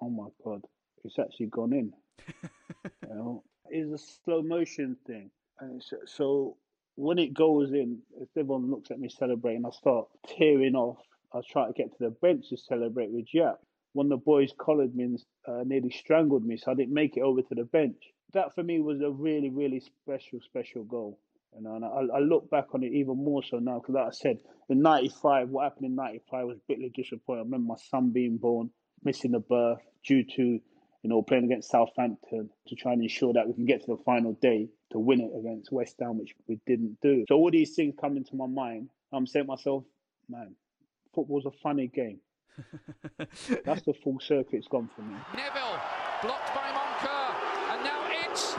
[0.00, 0.64] "Oh my god,
[1.04, 1.92] it's actually gone in."
[2.84, 6.56] you know, it's a slow motion thing, and so
[6.96, 10.98] when it goes in, if everyone looks at me celebrating, I start tearing off.
[11.32, 13.56] I try to get to the bench to celebrate with Jack
[13.92, 17.16] one of the boys collared me and uh, nearly strangled me, so I didn't make
[17.16, 17.96] it over to the bench.
[18.32, 21.18] That for me was a really, really special, special goal.
[21.58, 24.06] You know, and I, I look back on it even more so now because, like
[24.06, 27.40] I said, in '95, what happened in '95 was bitterly disappointing.
[27.40, 28.70] I remember my son being born,
[29.02, 30.60] missing the birth due to, you
[31.02, 34.34] know, playing against Southampton to try and ensure that we can get to the final
[34.34, 37.24] day to win it against West Ham, which we didn't do.
[37.28, 38.90] So all these things come into my mind.
[39.12, 39.84] I'm saying to myself,
[40.28, 40.54] man,
[41.14, 42.20] football's a funny game.
[43.64, 45.14] That's the full circuit it's gone for me.
[45.34, 45.78] Neville
[46.22, 47.34] blocked by Moncur,
[47.72, 48.56] and now Ince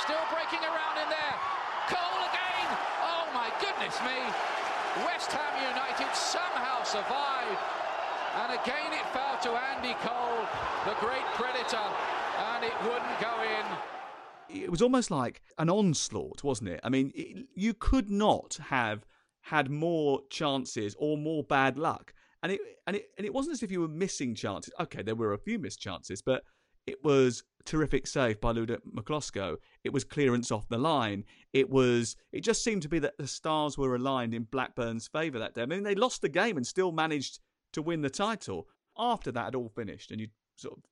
[0.00, 1.36] still breaking around in there.
[1.88, 2.68] Cole again.
[3.02, 3.26] Oh
[4.02, 4.18] me!
[5.04, 7.60] West Ham United somehow survived,
[8.42, 10.46] and again it fell to Andy Cole,
[10.84, 11.86] the great predator,
[12.52, 14.62] and it wouldn't go in.
[14.62, 16.80] It was almost like an onslaught, wasn't it?
[16.84, 19.04] I mean, it, you could not have
[19.40, 23.62] had more chances or more bad luck and it and it and it wasn't as
[23.62, 24.72] if you were missing chances.
[24.78, 26.44] Okay, there were a few missed chances, but
[26.86, 29.56] it was terrific save by Ludo Miklosko.
[29.84, 31.24] It was clearance off the line.
[31.52, 32.16] It was.
[32.32, 35.62] It just seemed to be that the stars were aligned in Blackburn's favour that day.
[35.62, 37.40] I mean, they lost the game and still managed
[37.72, 38.68] to win the title.
[38.98, 40.84] After that had all finished, and you sort of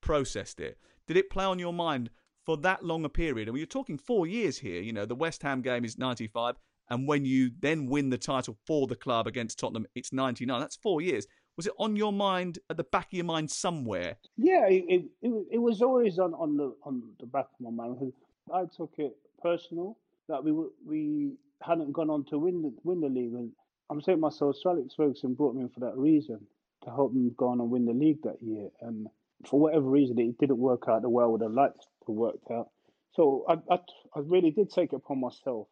[0.00, 0.78] processed it.
[1.08, 2.10] Did it play on your mind
[2.46, 3.48] for that long a period?
[3.48, 4.80] And we are talking four years here.
[4.80, 6.56] You know, the West Ham game is '95.
[6.90, 10.60] And when you then win the title for the club against Tottenham, it's 99.
[10.60, 11.26] That's four years.
[11.60, 14.16] Was it on your mind, at the back of your mind somewhere?
[14.38, 18.14] Yeah, it it, it was always on, on the on the back of my mind.
[18.50, 19.98] I took it personal
[20.30, 20.52] that we
[20.86, 23.34] we hadn't gone on to win the, win the league.
[23.34, 23.52] And
[23.90, 26.40] I'm saying myself, Sir Alex Ferguson brought me in for that reason
[26.84, 28.70] to help them go on and win the league that year.
[28.80, 29.08] And
[29.44, 32.40] for whatever reason, it didn't work out the way I would have liked to work
[32.50, 32.70] out.
[33.12, 33.80] So I, I,
[34.16, 35.68] I really did take it upon myself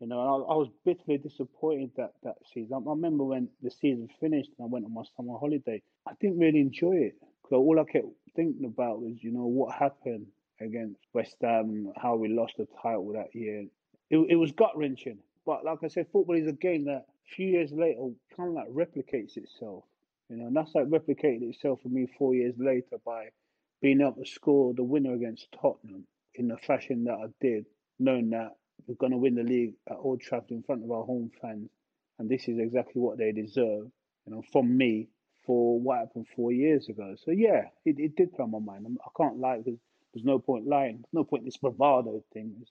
[0.00, 2.72] you know, I, I, was bitterly disappointed that that season.
[2.72, 5.82] I, I, remember when the season finished and I went on my summer holiday.
[6.08, 9.74] I didn't really enjoy it because all I kept thinking about was, you know, what
[9.74, 10.26] happened
[10.60, 13.66] against West Ham, how we lost the title that year.
[14.08, 15.18] It, it was gut wrenching.
[15.44, 18.54] But like I said, football is a game that a few years later kind of
[18.54, 19.84] like replicates itself.
[20.30, 23.28] You know, and that's like replicated itself for me four years later by
[23.82, 27.66] being able to score the winner against Tottenham in the fashion that I did,
[27.98, 28.52] knowing that
[28.86, 31.70] we're going to win the league at Old Trafford in front of our home fans,
[32.18, 33.86] and this is exactly what they deserve.
[34.26, 35.08] You know, from me
[35.46, 37.14] for what happened four years ago.
[37.24, 38.86] So yeah, it, it did play on my mind.
[39.04, 39.80] I can't lie because
[40.12, 40.98] there's no point lying.
[40.98, 42.54] There's no point in this bravado thing.
[42.60, 42.70] It's,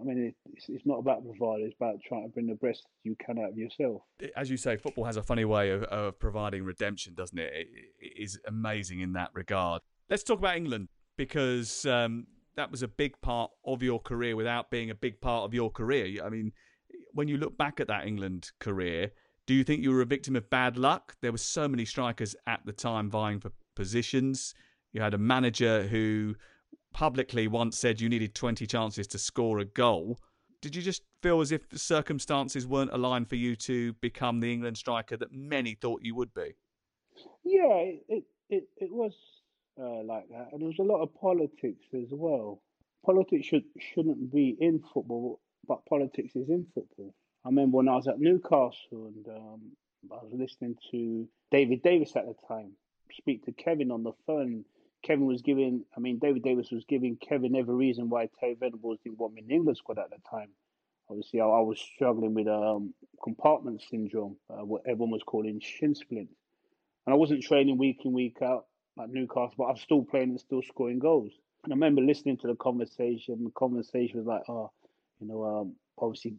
[0.00, 1.64] I mean, it's, it's not about bravado.
[1.64, 4.02] It's about trying to bring the best you can out of yourself.
[4.36, 7.52] As you say, football has a funny way of, of providing redemption, doesn't it?
[7.54, 7.66] it?
[8.00, 9.82] It is amazing in that regard.
[10.08, 14.70] Let's talk about England because um, that was a big part of your career without
[14.70, 16.22] being a big part of your career.
[16.24, 16.52] I mean,
[17.12, 19.12] when you look back at that England career,
[19.46, 21.16] do you think you were a victim of bad luck?
[21.20, 24.54] There were so many strikers at the time vying for positions.
[24.92, 26.34] You had a manager who
[26.92, 30.18] publicly once said you needed 20 chances to score a goal.
[30.62, 34.52] Did you just feel as if the circumstances weren't aligned for you to become the
[34.52, 36.54] England striker that many thought you would be?
[37.44, 39.12] Yeah, it it, it was
[39.80, 42.60] uh, like that, and there was a lot of politics as well.
[43.04, 47.14] Politics should shouldn't be in football, but politics is in football.
[47.44, 49.60] I remember when I was at Newcastle and um,
[50.10, 52.72] I was listening to David Davies at the time
[53.16, 54.64] speak to Kevin on the phone.
[55.02, 58.98] Kevin was giving, I mean, David Davies was giving Kevin every reason why Terry Venables
[59.04, 60.48] didn't want me in the England squad at the time.
[61.08, 65.94] Obviously, I, I was struggling with um, compartment syndrome, uh, what everyone was calling shin
[65.94, 66.30] splint.
[67.06, 68.66] And I wasn't training week in, week out
[69.00, 71.32] at Newcastle, but I'm still playing and still scoring goals.
[71.64, 73.44] And I remember listening to the conversation.
[73.44, 74.70] The conversation was like, oh,
[75.20, 76.34] you know, um, obviously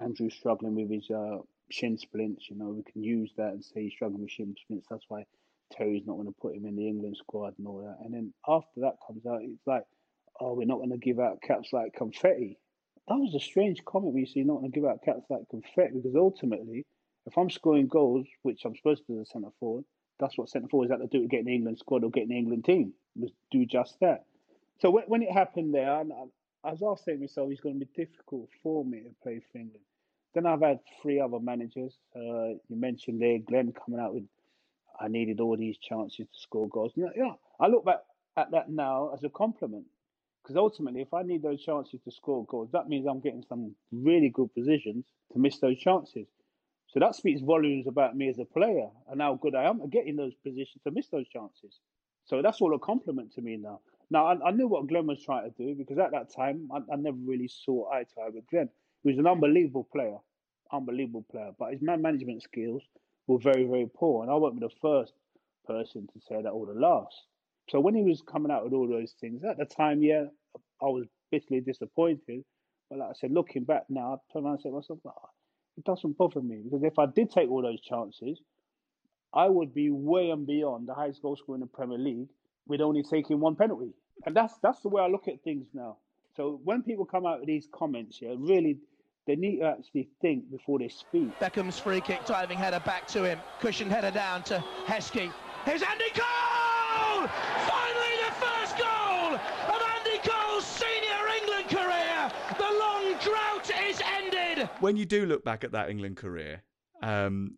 [0.00, 1.38] Andrew's struggling with his uh,
[1.70, 2.48] shin splints.
[2.48, 4.86] You know, we can use that and say he's struggling with shin splints.
[4.90, 5.24] That's why
[5.72, 8.04] Terry's not going to put him in the England squad and all that.
[8.04, 9.84] And then after that comes out, it's like,
[10.40, 12.58] oh, we're not going to give out caps like confetti.
[13.08, 15.48] That was a strange comment when you say not going to give out caps like
[15.50, 16.84] confetti because ultimately,
[17.26, 19.84] if I'm scoring goals, which I'm supposed to as a centre forward,
[20.18, 22.32] that's what centre forwards had to do to get an England squad or get an
[22.32, 22.92] England team.
[23.16, 24.24] Was do just that.
[24.80, 26.02] So when, when it happened there, I,
[26.64, 29.84] I was asking myself, it's going to be difficult for me to play for England.
[30.34, 31.94] Then I've had three other managers.
[32.14, 34.24] Uh, you mentioned there, Glenn coming out with,
[35.00, 36.92] I needed all these chances to score goals.
[36.96, 38.00] Yeah, I look back
[38.36, 39.86] at that now as a compliment
[40.42, 43.74] because ultimately, if I need those chances to score goals, that means I'm getting some
[43.92, 46.26] really good positions to miss those chances.
[46.88, 49.90] So that speaks volumes about me as a player and how good I am at
[49.90, 51.80] getting those positions to miss those chances.
[52.24, 53.80] So that's all a compliment to me now.
[54.10, 56.78] Now, I, I knew what Glenn was trying to do because at that time, I,
[56.92, 58.70] I, never really saw eye to eye with Glenn.
[59.02, 60.16] He was an unbelievable player,
[60.72, 62.82] unbelievable player, but his man management skills
[63.26, 64.22] were very, very poor.
[64.22, 65.12] And I won't be the first
[65.66, 67.14] person to say that or the last.
[67.68, 70.24] So when he was coming out with all those things, at the time, yeah,
[70.80, 72.44] I was bitterly disappointed.
[72.88, 75.28] But like I said, looking back now, I turn around and said to myself, oh,
[75.78, 78.40] it doesn't bother me because if I did take all those chances,
[79.32, 82.28] I would be way and beyond the highest goal scorer in the Premier League
[82.66, 83.92] with only taking one penalty.
[84.26, 85.96] And that's that's the way I look at things now.
[86.36, 88.78] So when people come out with these comments, yeah, really
[89.26, 91.38] They need to actually think before they speak.
[91.38, 93.38] Beckham's free kick, diving header back to him.
[93.60, 95.30] Cushioned header down to Heskey.
[95.66, 97.28] Here's Andy Cole!
[97.68, 102.32] Finally, the first goal of Andy Cole's senior England career.
[102.56, 104.67] The long drought is ended.
[104.80, 106.62] When you do look back at that England career,
[107.02, 107.56] um,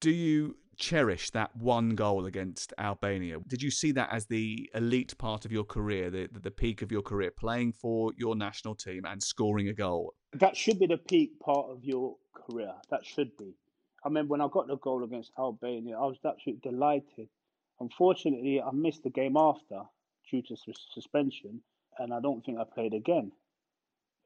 [0.00, 3.38] do you cherish that one goal against Albania?
[3.46, 6.90] Did you see that as the elite part of your career, the, the peak of
[6.90, 10.14] your career, playing for your national team and scoring a goal?
[10.32, 12.72] That should be the peak part of your career.
[12.90, 13.54] That should be.
[14.02, 17.28] I remember when I got the goal against Albania, I was absolutely delighted.
[17.80, 19.82] Unfortunately, I missed the game after
[20.30, 20.56] due to
[20.94, 21.60] suspension,
[21.98, 23.30] and I don't think I played again.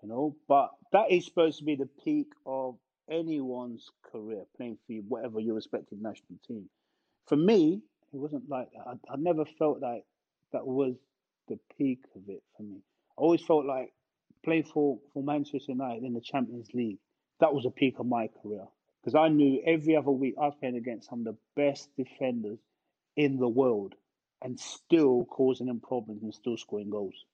[0.06, 2.76] You know, but that is supposed to be the peak of
[3.10, 6.68] anyone's career playing for whatever your respective national team.
[7.26, 7.82] For me,
[8.12, 8.86] it wasn't like that.
[8.86, 10.04] I, I never felt like
[10.52, 10.94] that was
[11.48, 12.76] the peak of it for me.
[13.18, 13.94] I always felt like
[14.44, 16.98] playing for, for Manchester United in the Champions League,
[17.40, 18.66] that was the peak of my career.
[19.02, 22.60] Because I knew every other week I was playing against some of the best defenders
[23.16, 23.96] in the world
[24.40, 27.24] and still causing them problems and still scoring goals.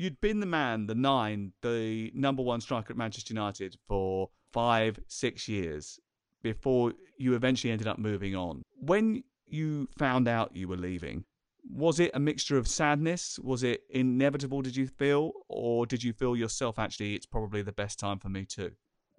[0.00, 4.98] You'd been the man, the nine, the number one striker at Manchester United for five,
[5.08, 6.00] six years
[6.42, 8.62] before you eventually ended up moving on.
[8.78, 11.26] When you found out you were leaving,
[11.70, 13.38] was it a mixture of sadness?
[13.42, 15.32] Was it inevitable, did you feel?
[15.48, 18.70] Or did you feel yourself, actually, it's probably the best time for me too?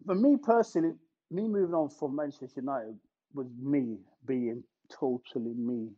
[0.04, 0.96] For me personally,
[1.30, 2.98] me moving on from Manchester United
[3.36, 5.90] was me being totally me.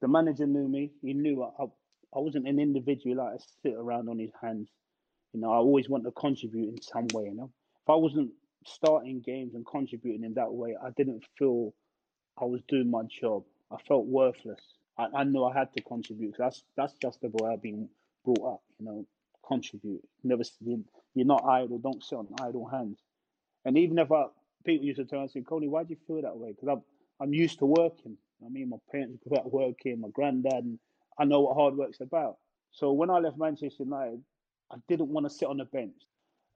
[0.00, 0.92] The manager knew me.
[1.02, 1.66] He knew I,
[2.14, 4.68] I wasn't an individual like to sit around on his hands.
[5.32, 7.24] You know, I always want to contribute in some way.
[7.26, 7.50] You know,
[7.82, 8.30] if I wasn't
[8.66, 11.72] starting games and contributing in that way, I didn't feel
[12.40, 13.44] I was doing my job.
[13.70, 14.60] I felt worthless.
[14.98, 16.34] I, I knew I had to contribute.
[16.38, 17.88] That's that's just the way I've been
[18.24, 18.62] brought up.
[18.78, 19.06] You know,
[19.46, 20.02] contribute.
[20.24, 20.42] Never
[21.14, 21.78] you're not idle.
[21.78, 22.98] Don't sit on idle hands.
[23.64, 24.24] And even if I,
[24.64, 26.52] people used to tell me, say, Coley, why do you feel that way?
[26.52, 26.82] Because I'm
[27.20, 28.16] I'm used to working.
[28.44, 30.00] I mean, my parents grew up working.
[30.00, 30.78] My granddad, and
[31.20, 32.36] I know what hard work's about.
[32.72, 34.22] So when I left Manchester United,
[34.72, 35.96] I didn't want to sit on the bench.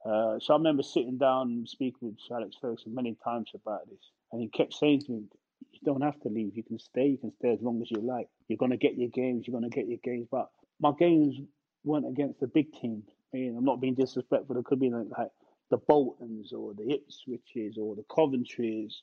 [0.05, 4.11] Uh, so I remember sitting down and speaking with Alex Ferguson many times about this,
[4.33, 5.25] and he kept saying to me,
[5.73, 6.57] "You don't have to leave.
[6.57, 7.09] You can stay.
[7.09, 8.29] You can stay as long as you like.
[8.49, 9.47] You're going to get your games.
[9.47, 10.51] You're going to get your games." But
[10.81, 11.37] my games
[11.85, 13.09] weren't against the big teams.
[13.33, 14.57] I mean, I'm not being disrespectful.
[14.57, 15.31] It could be like,
[15.71, 18.95] the Boltons or the Ipswiches or the Coventrys.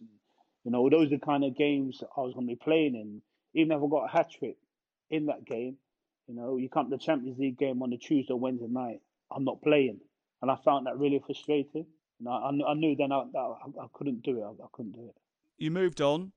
[0.64, 3.22] You know, those are the kind of games I was going to be playing in.
[3.54, 4.58] Even if I got a hat trick
[5.12, 5.78] in that game,
[6.28, 9.02] you know, you come to the Champions League game on a Tuesday or Wednesday night,
[9.30, 10.00] I'm not playing
[10.42, 11.86] and I found that really frustrating.
[12.20, 14.44] And I, I knew then I, that I, I couldn't do it.
[14.44, 15.16] I, I couldn't do it.
[15.58, 16.32] You moved on,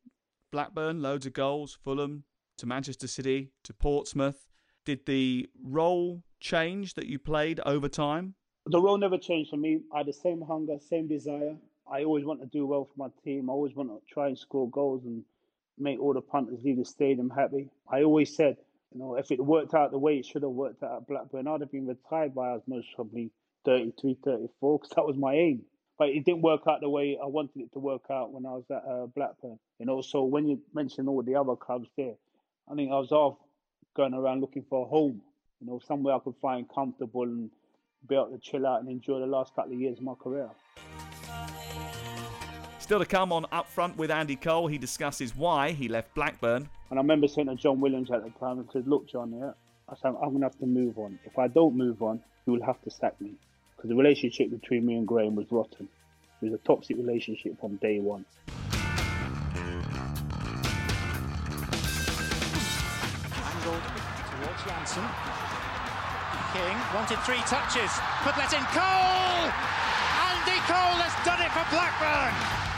[0.52, 2.24] Blackburn, loads of goals, Fulham
[2.58, 4.46] to Manchester City to Portsmouth.
[4.84, 8.34] Did the role change that you played over time?
[8.66, 9.80] The role never changed for me.
[9.92, 11.56] I had the same hunger, same desire.
[11.90, 13.50] I always want to do well for my team.
[13.50, 15.22] I always want to try and score goals and
[15.78, 17.68] make all the punters leave the stadium happy.
[17.90, 18.56] I always said,
[18.92, 21.48] you know, if it worked out the way it should have worked out at Blackburn,
[21.48, 23.30] I'd have been retired by us most probably
[23.64, 25.62] 33, 34, because that was my aim.
[25.98, 28.50] But it didn't work out the way I wanted it to work out when I
[28.50, 29.58] was at uh, Blackburn.
[29.78, 32.14] You know, so when you mention all the other clubs there,
[32.70, 33.36] I think I was off
[33.94, 35.22] going around looking for a home.
[35.60, 37.50] You know, somewhere I could find comfortable and
[38.08, 40.50] be able to chill out and enjoy the last couple of years of my career.
[42.84, 46.68] Still to come on Up Front with Andy Cole, he discusses why he left Blackburn.
[46.90, 49.52] And I remember saying to John Williams at the time, I said, Look, John, yeah,
[49.88, 51.18] I said, I'm going to have to move on.
[51.24, 53.36] If I don't move on, you will have to sack me
[53.74, 55.88] because the relationship between me and Graham was rotten.
[56.42, 58.26] It was a toxic relationship from day one.
[63.32, 63.82] Angled
[64.28, 65.04] towards Jansen.
[66.52, 67.90] King wanted three touches,
[68.26, 69.48] but let in Cole!
[70.36, 72.73] Andy Cole has done it for Blackburn!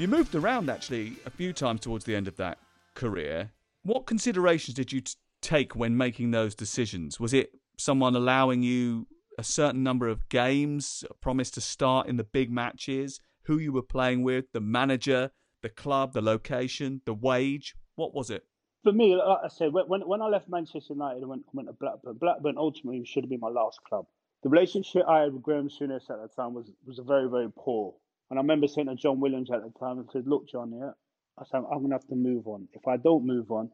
[0.00, 2.56] You moved around actually a few times towards the end of that
[2.94, 3.50] career.
[3.82, 7.20] What considerations did you t- take when making those decisions?
[7.20, 12.16] Was it someone allowing you a certain number of games, a promise to start in
[12.16, 17.12] the big matches, who you were playing with, the manager, the club, the location, the
[17.12, 17.74] wage?
[17.94, 18.46] What was it?
[18.82, 21.74] For me, like I said, when when I left Manchester United, I went, went to
[21.74, 22.16] Blackburn.
[22.16, 24.06] Blackburn ultimately should have been my last club.
[24.44, 27.96] The relationship I had with Graham Souness at the time was was very very poor.
[28.30, 30.92] And I remember saying to John Williams at the time, I said, "Look, John, yeah,
[31.38, 32.68] I said I'm gonna have to move on.
[32.72, 33.70] If I don't move on,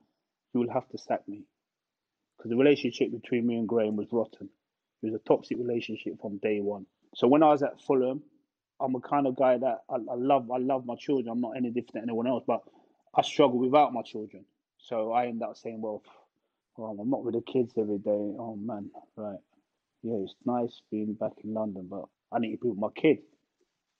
[0.54, 1.44] you will have to sack me
[2.36, 4.48] because the relationship between me and Graham was rotten.
[5.02, 6.86] It was a toxic relationship from day one.
[7.14, 8.22] So when I was at Fulham,
[8.80, 10.50] I'm a kind of guy that I, I love.
[10.50, 11.28] I love my children.
[11.28, 12.62] I'm not any different than anyone else, but
[13.14, 14.44] I struggle without my children.
[14.78, 16.02] So I end up saying, well,
[16.76, 18.10] well, I'm not with the kids every day.
[18.38, 19.38] Oh man, right.
[20.02, 23.18] Yeah, it's nice being back in London, but I need to be with my kid.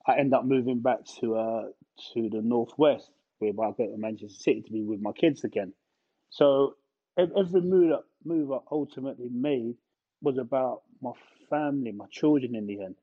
[0.07, 1.63] I end up moving back to uh
[2.15, 5.73] to the northwest, where I go to Manchester City to be with my kids again.
[6.31, 6.75] So
[7.19, 9.77] every move that move I ultimately made
[10.23, 11.13] was about my
[11.51, 12.55] family, my children.
[12.55, 12.97] In the end,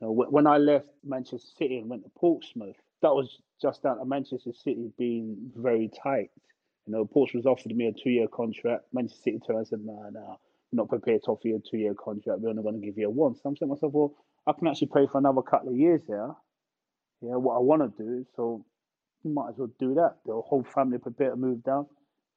[0.00, 3.98] you know, when I left Manchester City and went to Portsmouth, that was just down
[3.98, 6.30] to Manchester City being very tight.
[6.86, 8.84] You know, Portsmouth offered me a two-year contract.
[8.92, 10.38] Manchester City turned and said, "No, no,
[10.72, 12.40] not prepared to offer you a two-year contract.
[12.40, 14.14] We're only going to give you a one." So I'm saying to myself, "Well,
[14.46, 16.30] I can actually play for another couple of years here.
[17.22, 18.64] Yeah, what I want to do, so
[19.22, 20.16] you might as well do that.
[20.24, 21.86] The whole family prepared to move down.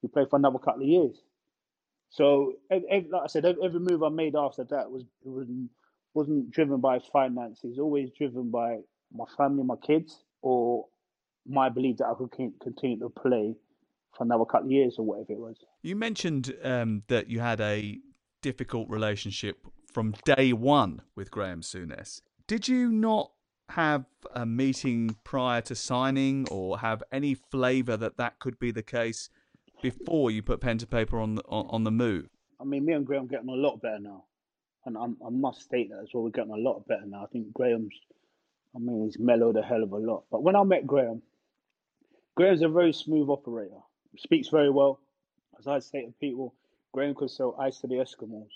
[0.01, 1.16] You play for another couple of years.
[2.10, 5.47] So, like I said, every move I made after that was was
[6.14, 7.80] wasn't driven by finances.
[7.80, 8.80] Always driven by
[9.12, 10.86] my family, my kids, or
[11.47, 12.32] my belief that I could
[12.62, 13.56] continue to play
[14.16, 15.58] for another couple of years or whatever it was.
[15.82, 17.99] You mentioned um, that you had a
[18.41, 22.22] difficult relationship from day one with Graham Souness.
[22.48, 23.32] Did you not
[23.70, 28.84] have a meeting prior to signing or have any flavour that that could be the
[28.84, 29.30] case
[29.82, 32.28] before you put pen to paper on the, on, the move?
[32.60, 34.26] I mean, me and Graham getting a lot better now.
[34.86, 36.24] And I'm, i must state that as well.
[36.24, 37.24] We're getting a lot better now.
[37.24, 37.94] I think Graham's,
[38.76, 40.24] I mean, he's mellowed a hell of a lot.
[40.30, 41.22] But when I met Graham,
[42.36, 43.80] Graham's a very smooth operator.
[44.18, 45.00] Speaks very well.
[45.58, 46.54] As I say to people,
[46.94, 48.50] Graham could sell ice to the Eskimos.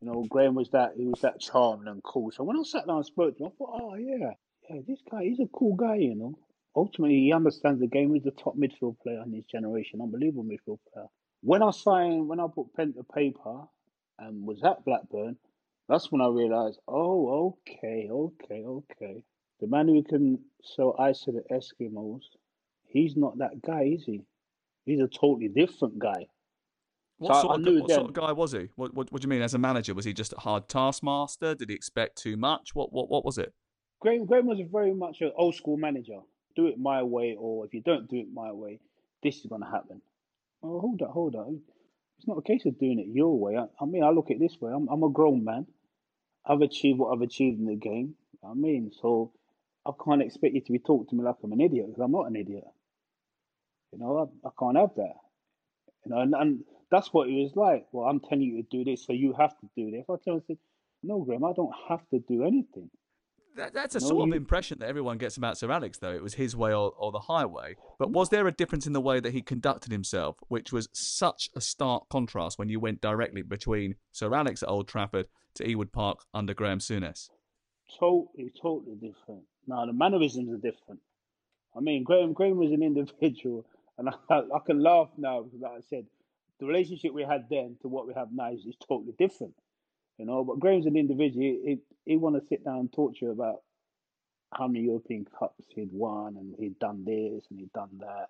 [0.00, 2.30] You know, Graham was that he was that charming and cool.
[2.30, 4.32] So when I sat down and spoke to him, I thought, oh yeah,
[4.70, 6.38] yeah, this guy, he's a cool guy, you know.
[6.76, 8.14] Ultimately, he understands the game.
[8.14, 11.06] He's the top midfield player in his generation, unbelievable midfield player.
[11.40, 13.62] When I signed, when I put pen to paper
[14.18, 15.36] and was at Blackburn,
[15.88, 19.24] that's when I realised, oh, okay, okay, okay.
[19.60, 22.22] The man who can sell ice to the Eskimos,
[22.86, 24.22] he's not that guy, is he?
[24.84, 26.26] He's a totally different guy.
[27.18, 28.68] What, so sort, of, what sort, of, guy was he?
[28.76, 29.92] What, what, what, do you mean as a manager?
[29.92, 31.54] Was he just a hard taskmaster?
[31.56, 32.74] Did he expect too much?
[32.74, 33.52] What what what was it?
[34.00, 36.20] Graham, Graham was very much an old school manager.
[36.54, 38.78] Do it my way, or if you don't do it my way,
[39.22, 40.00] this is going to happen.
[40.62, 41.60] Oh, hold on, hold on.
[42.18, 43.56] It's not a case of doing it your way.
[43.56, 44.72] I, I mean, I look at it this way.
[44.72, 45.66] I'm, I'm a grown man.
[46.46, 48.14] I've achieved what I've achieved in the game.
[48.48, 49.32] I mean, so
[49.86, 52.12] I can't expect you to be talking to me like I'm an idiot because I'm
[52.12, 52.64] not an idiot.
[53.92, 55.14] You know, I, I can't have that.
[56.04, 57.86] You know, and, and that's what it was like.
[57.92, 60.04] Well, I'm telling you to do this, so you have to do this.
[60.08, 60.58] I tell him, I said,
[61.02, 62.90] no, Graham, I don't have to do anything.
[63.56, 64.32] That, that's a no, sort you...
[64.32, 66.12] of impression that everyone gets about Sir Alex, though.
[66.12, 67.76] It was his way or, or the highway.
[67.98, 68.12] But mm.
[68.12, 71.60] was there a difference in the way that he conducted himself, which was such a
[71.60, 76.20] stark contrast when you went directly between Sir Alex at Old Trafford to Ewood Park
[76.32, 77.30] under Graham Souness?
[77.98, 79.42] Totally, totally different.
[79.66, 81.00] Now, the mannerisms are different.
[81.76, 83.66] I mean, Graham, Graham was an individual,
[83.98, 86.06] and I, I can laugh now because, like I said,
[86.60, 89.54] the relationship we had then to what we have now is, is totally different.
[90.18, 91.42] You know, but Graham's an individual.
[91.42, 93.62] He, he, want to sit down and talk to you about
[94.52, 98.26] how many European Cups he'd won and he'd done this and he'd done that.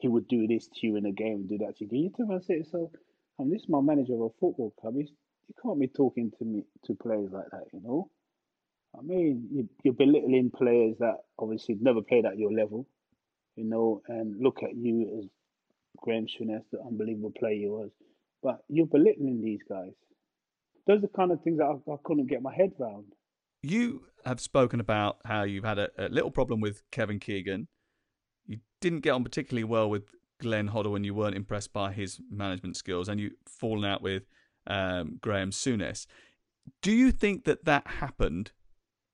[0.00, 2.02] He would do this to you in a game and do that to you.
[2.04, 2.90] You tell me, say, so,
[3.38, 4.94] and this is my manager of a football club.
[4.96, 5.10] He's,
[5.46, 8.10] you can't be talking to me to players like that, you know.
[8.98, 12.86] I mean, you, you're belittling players that obviously never played at your level,
[13.54, 15.28] you know, and look at you as
[15.96, 17.90] Graham Souness, the unbelievable player he was.
[18.42, 19.92] But you're belittling these guys.
[20.86, 23.06] Those are the kind of things that I, I couldn't get my head around.
[23.62, 27.66] You have spoken about how you've had a, a, little problem with Kevin Keegan.
[28.46, 30.04] You didn't get on particularly well with
[30.40, 34.24] Glenn Hoddle and you weren't impressed by his management skills, and you've fallen out with
[34.68, 36.06] um, Graham Souness.
[36.80, 38.52] Do you think that that happened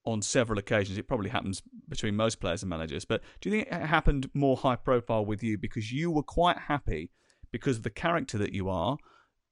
[0.05, 0.99] on several occasions.
[0.99, 4.57] It probably happens between most players and managers, but do you think it happened more
[4.57, 7.11] high profile with you because you were quite happy
[7.51, 8.99] because of the character that you are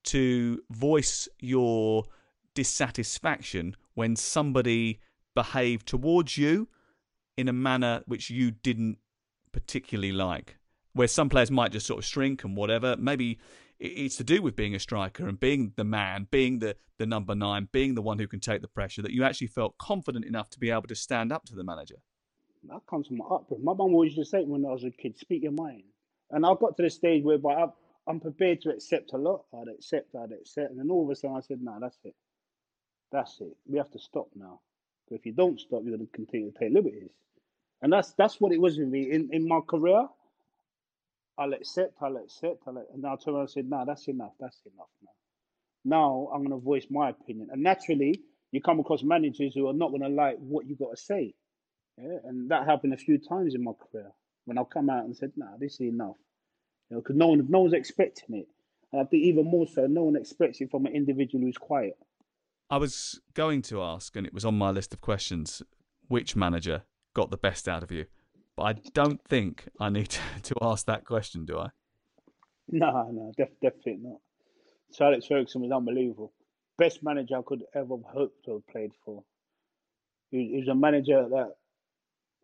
[0.05, 2.05] to voice your
[2.55, 5.01] dissatisfaction when somebody
[5.35, 6.69] behaved towards you
[7.37, 8.99] in a manner which you didn't
[9.53, 10.59] particularly like?
[10.95, 12.97] Where some players might just sort of shrink and whatever.
[12.99, 13.39] Maybe
[13.83, 17.35] it's to do with being a striker and being the man, being the, the number
[17.35, 20.51] nine, being the one who can take the pressure, that you actually felt confident enough
[20.51, 21.97] to be able to stand up to the manager?
[22.68, 23.64] That comes from my upbringing.
[23.64, 25.83] My mum always used to say when I was a kid, speak your mind.
[26.30, 27.66] And I got to the stage where I,
[28.07, 29.45] I'm prepared to accept a lot.
[29.53, 30.70] I'd accept, I'd accept.
[30.70, 32.14] And then all of a sudden I said, no, nah, that's it.
[33.11, 33.57] That's it.
[33.66, 34.61] We have to stop now.
[35.09, 37.11] But if you don't stop, you're going to continue to take liberties.
[37.83, 39.11] And that's that's what it was with me.
[39.11, 40.07] In, in my career,
[41.43, 42.95] I'll accept, I'll accept, I'll accept.
[42.95, 45.11] And I told her, I said, no, that's enough, that's enough now.
[45.84, 47.49] Now I'm going to voice my opinion.
[47.51, 48.22] And naturally,
[48.53, 51.34] you come across managers who are not going to like what you got to say.
[51.99, 52.18] Yeah?
[52.24, 54.12] And that happened a few times in my career
[54.45, 56.16] when I've come out and said, nah, this is enough.
[56.88, 58.49] You know, because no one, no one's expecting it.
[58.93, 61.97] And I think even more so, no one expects it from an individual who's quiet.
[62.70, 65.62] I was going to ask, and it was on my list of questions,
[66.09, 66.82] which manager
[67.14, 68.07] got the best out of you?
[68.57, 71.69] But I don't think I need to, to ask that question, do I?
[72.69, 74.19] No, no, def- definitely not.
[74.91, 76.33] Sir Alex Ferguson was unbelievable.
[76.79, 79.25] Best manager I could ever hope to have played for.
[80.31, 81.57] He, he was a manager that,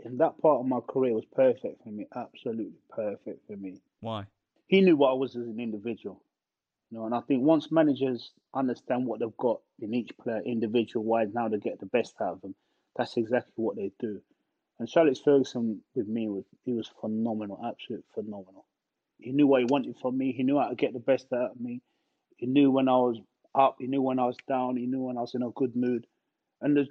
[0.05, 2.07] in that part of my career, was perfect for me.
[2.15, 3.81] Absolutely perfect for me.
[4.01, 4.27] Why?
[4.67, 6.23] He knew what I was as an individual.
[6.91, 11.05] You know, and I think once managers understand what they've got in each player, individual
[11.05, 12.55] wise, now to get the best out of them,
[12.97, 14.21] that's exactly what they do.
[14.79, 18.65] And Alex Ferguson with me was he was phenomenal, absolute phenomenal.
[19.19, 20.33] He knew what he wanted from me.
[20.33, 21.81] He knew how to get the best out of me.
[22.37, 23.19] He knew when I was
[23.55, 23.77] up.
[23.81, 24.77] He knew when I was down.
[24.77, 26.07] He knew when I was in a good mood.
[26.61, 26.89] And there's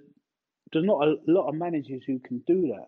[0.72, 2.88] there's not a lot of managers who can do that,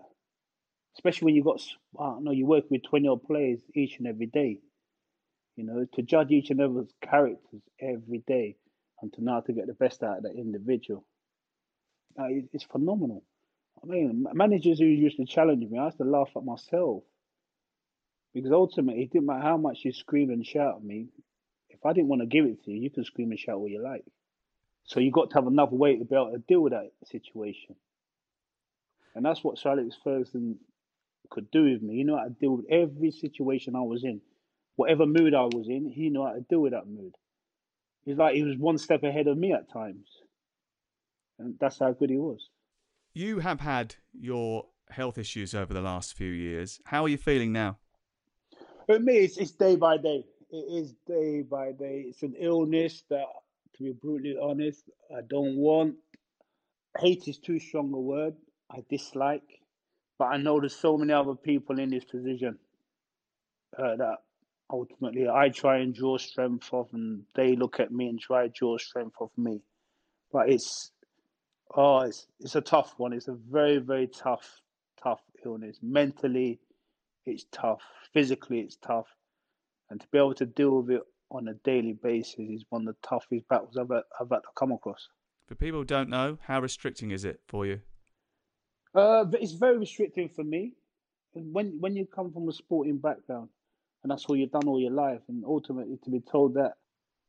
[0.97, 1.62] especially when you got
[1.97, 4.60] don't know you work with twenty odd players each and every day.
[5.56, 8.58] You know to judge each and every characters every day,
[9.02, 11.06] and to know to get the best out of that individual.
[12.20, 13.24] Uh, it's phenomenal.
[13.82, 17.04] I mean, managers who used to challenge me, I used to laugh at myself.
[18.34, 21.08] Because ultimately, it didn't matter how much you scream and shout at me.
[21.70, 23.68] If I didn't want to give it to you, you can scream and shout all
[23.68, 24.04] you like.
[24.84, 27.76] So you've got to have another way to be able to deal with that situation.
[29.16, 30.60] And that's what Sir Alex Ferguson
[31.30, 31.98] could do with me.
[31.98, 34.22] He knew how to deal with every situation I was in.
[34.76, 37.14] Whatever mood I was in, he knew how to deal with that mood.
[38.06, 40.08] He's like he was one step ahead of me at times.
[41.38, 42.50] And that's how good he was.
[43.14, 46.80] You have had your health issues over the last few years.
[46.86, 47.78] How are you feeling now?
[48.86, 50.26] For me, it's, it's day by day.
[50.51, 52.05] It is day by day.
[52.07, 53.26] It's an illness that,
[53.78, 55.95] to be brutally honest, I don't want.
[56.97, 58.36] Hate is too strong a word.
[58.72, 59.62] I dislike,
[60.18, 62.57] but I know there's so many other people in this position
[63.78, 64.18] uh, that
[64.72, 68.49] ultimately I try and draw strength of, and they look at me and try to
[68.49, 69.62] draw strength of me.
[70.32, 70.91] But it's
[71.76, 73.13] oh, it's it's a tough one.
[73.13, 74.61] It's a very very tough
[75.01, 75.78] tough illness.
[75.82, 76.59] Mentally,
[77.26, 77.82] it's tough.
[78.13, 79.07] Physically, it's tough,
[79.89, 82.95] and to be able to deal with it on a daily basis is one of
[82.95, 85.09] the toughest battles I've had- I've had to come across.
[85.45, 87.82] For people who don't know, how restricting is it for you?
[88.95, 90.74] Uh, it's very restricting for me.
[91.36, 93.49] And When when you come from a sporting background,
[94.01, 96.78] and that's all you've done all your life, and ultimately to be told that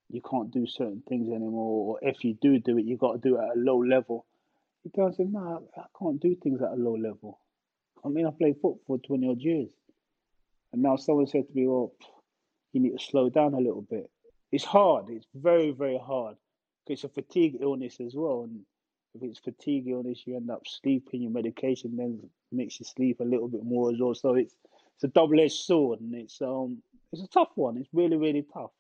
[0.09, 3.19] you can't do certain things anymore, or if you do do it, you've got to
[3.29, 4.27] do it at a low level.
[4.85, 7.41] You can't say, no, I can't do things at a low level.
[8.05, 9.69] I mean, I played football for 20 odd years.
[10.73, 11.93] And now someone said to me, well,
[12.73, 14.11] you need to slow down a little bit.
[14.53, 15.07] It's hard.
[15.09, 16.37] It's very, very hard.
[16.87, 18.45] It's a fatigue illness as well.
[18.45, 18.61] And
[19.15, 21.23] if it's fatigue illness, you end up sleeping.
[21.23, 24.15] Your medication then makes you sleep a little bit more as well.
[24.15, 24.55] So it's
[24.95, 27.77] it's a double edged sword, and it's um it's a tough one.
[27.77, 28.71] It's really, really tough.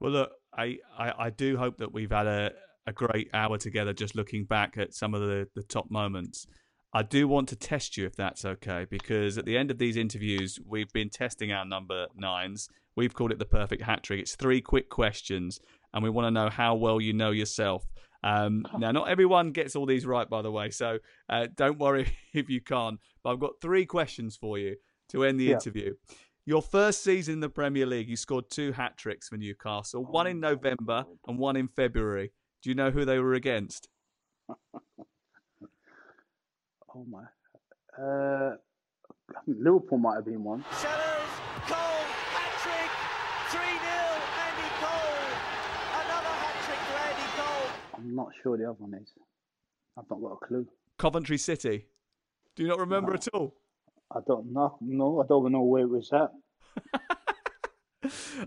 [0.00, 2.52] Well, look, I, I, I do hope that we've had a,
[2.86, 6.46] a great hour together just looking back at some of the, the top moments.
[6.94, 9.96] I do want to test you if that's okay, because at the end of these
[9.96, 12.68] interviews, we've been testing our number nines.
[12.96, 14.20] We've called it the perfect hat trick.
[14.20, 15.58] It's three quick questions,
[15.94, 17.86] and we want to know how well you know yourself.
[18.22, 20.98] Um, now, not everyone gets all these right, by the way, so
[21.30, 23.00] uh, don't worry if you can't.
[23.24, 24.76] But I've got three questions for you
[25.10, 25.54] to end the Yeah.
[25.54, 25.94] interview.
[26.44, 30.26] Your first season in the Premier League, you scored two hat tricks for Newcastle, one
[30.26, 32.32] in November and one in February.
[32.62, 33.88] Do you know who they were against?
[36.94, 37.22] Oh my.
[37.98, 38.56] Uh,
[39.46, 40.62] Liverpool might have been one.
[40.72, 41.30] Sellars,
[41.66, 42.90] Cole, hat trick,
[43.48, 43.70] 3 0,
[44.44, 45.24] Andy Cole.
[46.04, 47.70] Another hat trick for Andy Cole.
[47.96, 49.08] I'm not sure the other one is.
[49.98, 50.66] I've not got a clue.
[50.98, 51.86] Coventry City.
[52.56, 53.54] Do you not remember at all?
[54.14, 54.76] I don't know.
[54.82, 56.30] No, I don't know where it was at.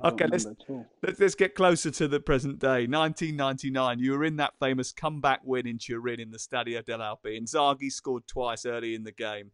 [0.02, 0.86] Don't Okay, let's, remember at all.
[1.04, 2.88] let's let's get closer to the present day.
[2.88, 7.40] 1999, you were in that famous comeback win in Turin in the Stadio dell'Alpi.
[7.40, 9.52] Inzaghi scored twice early in the game.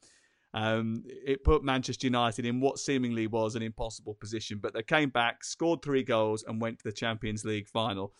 [0.54, 5.10] Um, it put Manchester United in what seemingly was an impossible position, but they came
[5.10, 8.14] back, scored three goals, and went to the Champions League final.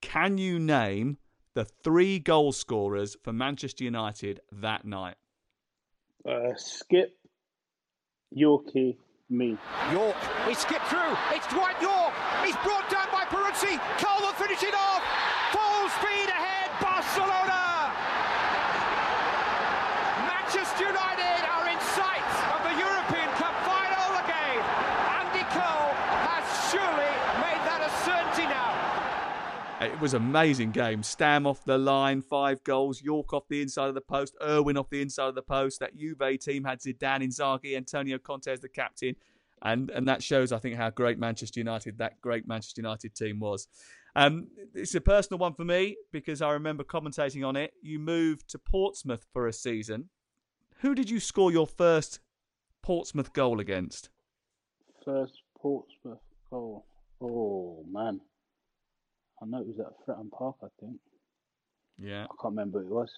[0.00, 1.18] Can you name
[1.54, 5.16] the three goal scorers for Manchester United that night?
[6.26, 7.18] Uh, Skip,
[8.34, 8.96] Yorkie,
[9.30, 9.56] me.
[9.90, 10.16] Yorke,
[10.46, 11.16] he skipped through.
[11.32, 12.12] It's Dwight Yorke.
[12.44, 13.80] He's brought down by Peruzzi.
[13.96, 15.00] Cole will finish it off.
[15.48, 17.88] Full speed ahead, Barcelona.
[20.28, 24.60] Manchester United are in sight of the European Cup final again.
[25.16, 25.96] Andy Cole
[26.28, 28.76] has surely made that a certainty now.
[29.92, 31.02] It was an amazing game.
[31.02, 33.02] Stam off the line, five goals.
[33.02, 34.34] Yorke off the inside of the post.
[34.42, 35.80] Irwin off the inside of the post.
[35.80, 39.16] That Juve team had Zidane, Inzaghi, Antonio Conte as the captain.
[39.62, 43.40] and and that shows, I think, how great Manchester United, that great Manchester United team
[43.40, 43.68] was.
[44.16, 47.72] Um, it's a personal one for me because I remember commentating on it.
[47.82, 50.08] You moved to Portsmouth for a season.
[50.80, 52.20] Who did you score your first
[52.82, 54.10] Portsmouth goal against?
[55.04, 56.20] First Portsmouth
[56.50, 56.86] goal.
[57.20, 58.20] Oh man,
[59.42, 60.56] I know it was at Fratton Park.
[60.62, 60.98] I think.
[61.98, 62.24] Yeah.
[62.24, 63.10] I can't remember who it was.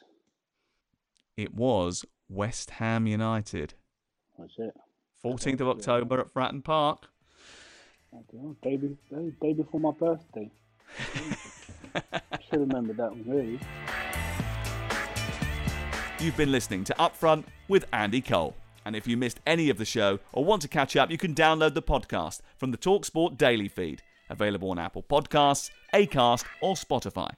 [1.36, 3.74] It was West Ham United.
[4.38, 4.74] Was it?
[5.24, 7.08] 14th of October at Fratton Park.
[8.62, 10.50] Day, be- day, day before my birthday.
[11.94, 13.60] I should remember that one really.
[16.18, 18.54] You've been listening to Upfront with Andy Cole.
[18.86, 21.34] And if you missed any of the show or want to catch up, you can
[21.34, 27.30] download the podcast from the Talksport daily feed, available on Apple Podcasts, Acast, or Spotify.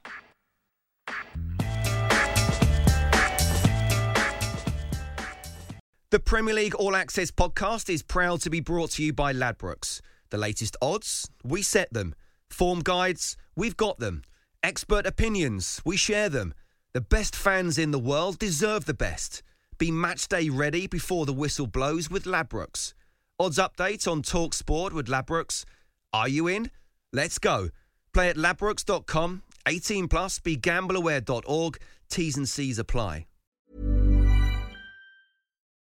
[6.11, 10.01] The Premier League All Access podcast is proud to be brought to you by Ladbrokes.
[10.31, 12.15] The latest odds, we set them.
[12.49, 14.23] Form guides, we've got them.
[14.63, 16.55] Expert opinions, we share them.
[16.93, 19.43] The best fans in the world deserve the best.
[19.77, 22.93] Be match day ready before the whistle blows with Ladbrokes.
[23.39, 25.63] Odds update on Talk Sport with Ladbrokes.
[26.11, 26.71] Are you in?
[27.11, 27.69] Let's go.
[28.13, 29.43] Play at ladbrokes.com.
[29.67, 30.39] 18 plus.
[30.39, 31.77] BeGambleAware.org.
[32.09, 33.25] T's and C's apply.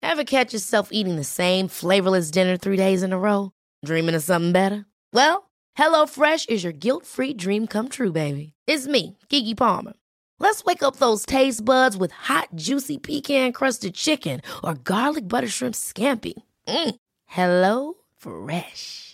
[0.07, 3.53] Ever catch yourself eating the same flavorless dinner three days in a row?
[3.87, 4.85] Dreaming of something better?
[5.15, 8.53] Well, HelloFresh is your guilt-free dream come true, baby.
[8.67, 9.95] It's me, Keke Palmer.
[10.39, 15.75] Let's wake up those taste buds with hot, juicy pecan-crusted chicken or garlic butter shrimp
[15.75, 16.35] scampi.
[16.69, 16.97] Mm.
[17.25, 19.14] Hello Fresh.